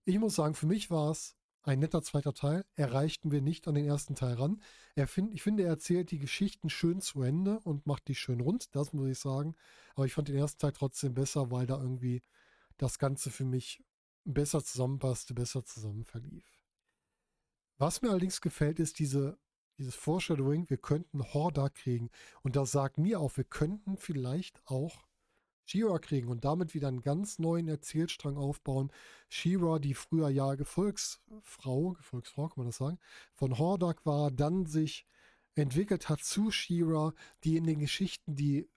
Ich 0.05 0.19
muss 0.19 0.35
sagen, 0.35 0.55
für 0.55 0.67
mich 0.67 0.89
war 0.89 1.11
es 1.11 1.35
ein 1.63 1.79
netter 1.79 2.01
zweiter 2.01 2.33
Teil. 2.33 2.65
Erreichten 2.75 3.31
wir 3.31 3.41
nicht 3.41 3.67
an 3.67 3.75
den 3.75 3.85
ersten 3.85 4.15
Teil 4.15 4.35
ran. 4.35 4.61
Find, 5.05 5.33
ich 5.33 5.41
finde, 5.41 5.63
er 5.63 5.69
erzählt 5.69 6.11
die 6.11 6.19
Geschichten 6.19 6.69
schön 6.69 7.01
zu 7.01 7.21
Ende 7.21 7.59
und 7.59 7.85
macht 7.85 8.07
die 8.07 8.15
schön 8.15 8.39
rund, 8.39 8.73
das 8.73 8.93
muss 8.93 9.09
ich 9.09 9.19
sagen. 9.19 9.55
Aber 9.95 10.05
ich 10.05 10.13
fand 10.13 10.29
den 10.29 10.37
ersten 10.37 10.59
Teil 10.59 10.71
trotzdem 10.71 11.13
besser, 11.13 11.51
weil 11.51 11.67
da 11.67 11.77
irgendwie 11.77 12.23
das 12.77 12.99
Ganze 12.99 13.31
für 13.31 13.43
mich 13.43 13.83
besser 14.23 14.63
zusammenpasste, 14.63 15.33
besser 15.33 15.65
zusammen 15.65 16.05
verlief. 16.05 16.45
Was 17.77 18.01
mir 18.01 18.09
allerdings 18.09 18.39
gefällt, 18.41 18.79
ist 18.79 18.99
diese 18.99 19.37
dieses 19.77 19.95
Foreshadowing, 19.95 20.69
wir 20.69 20.77
könnten 20.77 21.33
Horda 21.33 21.69
kriegen. 21.69 22.09
Und 22.41 22.55
das 22.55 22.71
sagt 22.71 22.97
mir 22.97 23.19
auch, 23.19 23.37
wir 23.37 23.43
könnten 23.43 23.97
vielleicht 23.97 24.61
auch 24.65 25.05
Shira 25.65 25.99
kriegen 25.99 26.29
und 26.29 26.45
damit 26.45 26.73
wieder 26.73 26.87
einen 26.87 27.01
ganz 27.01 27.39
neuen 27.39 27.67
Erzählstrang 27.67 28.37
aufbauen. 28.37 28.91
Shira, 29.27 29.79
die 29.79 29.93
früher 29.93 30.29
ja 30.29 30.55
Gefolgsfrau, 30.55 31.91
Gefolgsfrau 31.91 32.47
kann 32.47 32.57
man 32.57 32.67
das 32.67 32.77
sagen, 32.77 32.99
von 33.33 33.57
Hordak 33.57 34.05
war, 34.05 34.31
dann 34.31 34.65
sich 34.65 35.05
entwickelt 35.55 36.07
hat 36.07 36.23
zu 36.23 36.51
Shira, 36.51 37.13
die 37.43 37.57
in 37.57 37.65
den 37.65 37.79
Geschichten 37.79 38.35
die 38.35 38.69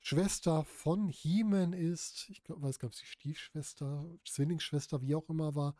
Schwester 0.00 0.64
von 0.64 1.08
He-Man 1.08 1.74
ist. 1.74 2.28
Ich 2.30 2.42
glaub, 2.42 2.62
weiß 2.62 2.78
gar 2.78 2.88
nicht, 2.88 2.96
ob 2.96 3.00
sie 3.00 3.06
Stiefschwester, 3.06 4.04
Zwillingsschwester, 4.24 5.02
wie 5.02 5.14
auch 5.14 5.28
immer 5.28 5.54
war. 5.54 5.76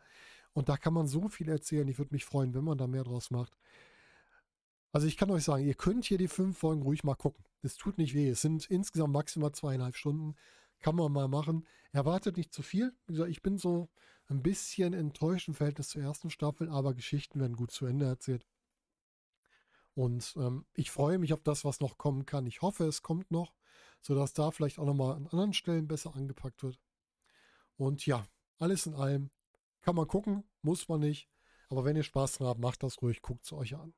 Und 0.53 0.69
da 0.69 0.77
kann 0.77 0.93
man 0.93 1.07
so 1.07 1.29
viel 1.29 1.49
erzählen. 1.49 1.87
Ich 1.87 1.97
würde 1.97 2.13
mich 2.13 2.25
freuen, 2.25 2.53
wenn 2.53 2.63
man 2.63 2.77
da 2.77 2.87
mehr 2.87 3.03
draus 3.03 3.31
macht. 3.31 3.57
Also 4.93 5.07
ich 5.07 5.17
kann 5.17 5.31
euch 5.31 5.43
sagen, 5.43 5.65
ihr 5.65 5.73
könnt 5.73 6.05
hier 6.05 6.19
die 6.19 6.27
fünf 6.27 6.59
Folgen 6.59 6.83
ruhig 6.83 7.03
mal 7.03 7.15
gucken. 7.15 7.43
Es 7.63 7.77
tut 7.77 7.97
nicht 7.97 8.13
weh. 8.13 8.29
Es 8.29 8.41
sind 8.41 8.67
insgesamt 8.67 9.11
maximal 9.11 9.51
zweieinhalb 9.51 9.95
Stunden. 9.95 10.35
Kann 10.81 10.95
man 10.95 11.11
mal 11.11 11.27
machen. 11.27 11.65
Erwartet 11.91 12.37
nicht 12.37 12.53
zu 12.53 12.61
viel. 12.61 12.95
Wie 13.07 13.13
gesagt, 13.13 13.31
ich 13.31 13.41
bin 13.41 13.57
so 13.57 13.89
ein 14.27 14.43
bisschen 14.43 14.93
enttäuscht 14.93 15.47
im 15.47 15.55
Verhältnis 15.55 15.89
zur 15.89 16.03
ersten 16.03 16.29
Staffel, 16.29 16.69
aber 16.69 16.93
Geschichten 16.93 17.39
werden 17.39 17.55
gut 17.55 17.71
zu 17.71 17.87
Ende 17.87 18.05
erzählt. 18.05 18.45
Und 19.95 20.35
ähm, 20.37 20.65
ich 20.75 20.91
freue 20.91 21.17
mich 21.17 21.33
auf 21.33 21.41
das, 21.41 21.65
was 21.65 21.79
noch 21.79 21.97
kommen 21.97 22.27
kann. 22.27 22.45
Ich 22.45 22.61
hoffe, 22.61 22.85
es 22.85 23.01
kommt 23.01 23.31
noch, 23.31 23.55
sodass 23.99 24.33
da 24.33 24.51
vielleicht 24.51 24.77
auch 24.77 24.85
nochmal 24.85 25.15
an 25.15 25.25
anderen 25.25 25.53
Stellen 25.53 25.87
besser 25.87 26.15
angepackt 26.15 26.61
wird. 26.61 26.79
Und 27.77 28.05
ja, 28.05 28.27
alles 28.59 28.85
in 28.85 28.93
allem 28.93 29.31
kann 29.81 29.95
man 29.95 30.07
gucken, 30.07 30.43
muss 30.61 30.87
man 30.87 30.99
nicht. 30.99 31.29
Aber 31.69 31.83
wenn 31.83 31.95
ihr 31.95 32.03
Spaß 32.03 32.33
dran 32.33 32.47
habt, 32.47 32.59
macht 32.59 32.83
das 32.83 33.01
ruhig, 33.01 33.23
guckt 33.23 33.45
es 33.45 33.53
euch 33.53 33.75
an. 33.75 33.95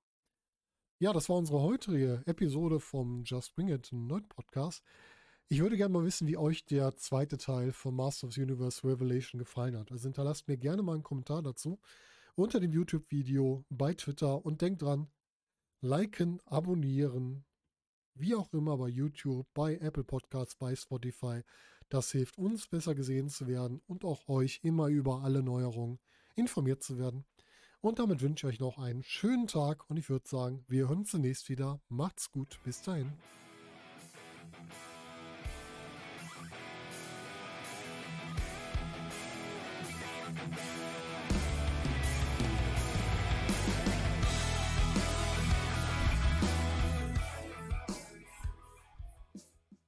Ja, 0.97 1.11
das 1.11 1.27
war 1.27 1.35
unsere 1.35 1.61
heutige 1.61 2.23
Episode 2.25 2.79
vom 2.79 3.25
Just 3.25 3.53
Bring 3.53 3.67
It 3.67 3.89
Nerd 3.91 4.29
Podcast. 4.29 4.81
Ich 5.49 5.59
würde 5.59 5.75
gerne 5.75 5.91
mal 5.91 6.05
wissen, 6.05 6.25
wie 6.25 6.37
euch 6.37 6.63
der 6.65 6.95
zweite 6.95 7.37
Teil 7.37 7.73
von 7.73 7.93
Master 7.93 8.27
of 8.27 8.33
the 8.33 8.41
Universe 8.41 8.81
Revelation 8.87 9.37
gefallen 9.37 9.77
hat. 9.77 9.91
Also 9.91 10.05
hinterlasst 10.05 10.47
mir 10.47 10.55
gerne 10.55 10.83
mal 10.83 10.93
einen 10.93 11.03
Kommentar 11.03 11.43
dazu 11.43 11.79
unter 12.35 12.61
dem 12.61 12.71
YouTube-Video, 12.71 13.65
bei 13.69 13.93
Twitter 13.93 14.45
und 14.45 14.61
denkt 14.61 14.83
dran, 14.83 15.09
liken, 15.81 16.39
abonnieren, 16.45 17.43
wie 18.13 18.33
auch 18.33 18.53
immer 18.53 18.77
bei 18.77 18.87
YouTube, 18.87 19.47
bei 19.53 19.75
Apple 19.75 20.05
Podcasts, 20.05 20.55
bei 20.55 20.77
Spotify. 20.77 21.41
Das 21.89 22.09
hilft 22.11 22.37
uns 22.37 22.67
besser 22.67 22.95
gesehen 22.95 23.27
zu 23.27 23.47
werden 23.47 23.81
und 23.87 24.05
auch 24.05 24.29
euch 24.29 24.61
immer 24.63 24.87
über 24.87 25.23
alle 25.23 25.43
Neuerungen 25.43 25.99
informiert 26.35 26.83
zu 26.83 26.97
werden. 26.97 27.25
Und 27.85 27.99
damit 27.99 28.23
wünsche 28.23 28.47
ich 28.47 28.53
euch 28.55 28.59
noch 28.59 28.79
einen 28.79 29.03
schönen 29.03 29.45
Tag 29.45 29.87
und 29.91 29.97
ich 29.97 30.09
würde 30.09 30.27
sagen, 30.27 30.65
wir 30.67 30.87
hören 30.87 31.01
uns 31.01 31.11
zunächst 31.11 31.49
wieder. 31.49 31.79
Macht's 31.87 32.31
gut, 32.31 32.57
bis 32.63 32.81
dahin. 32.81 33.13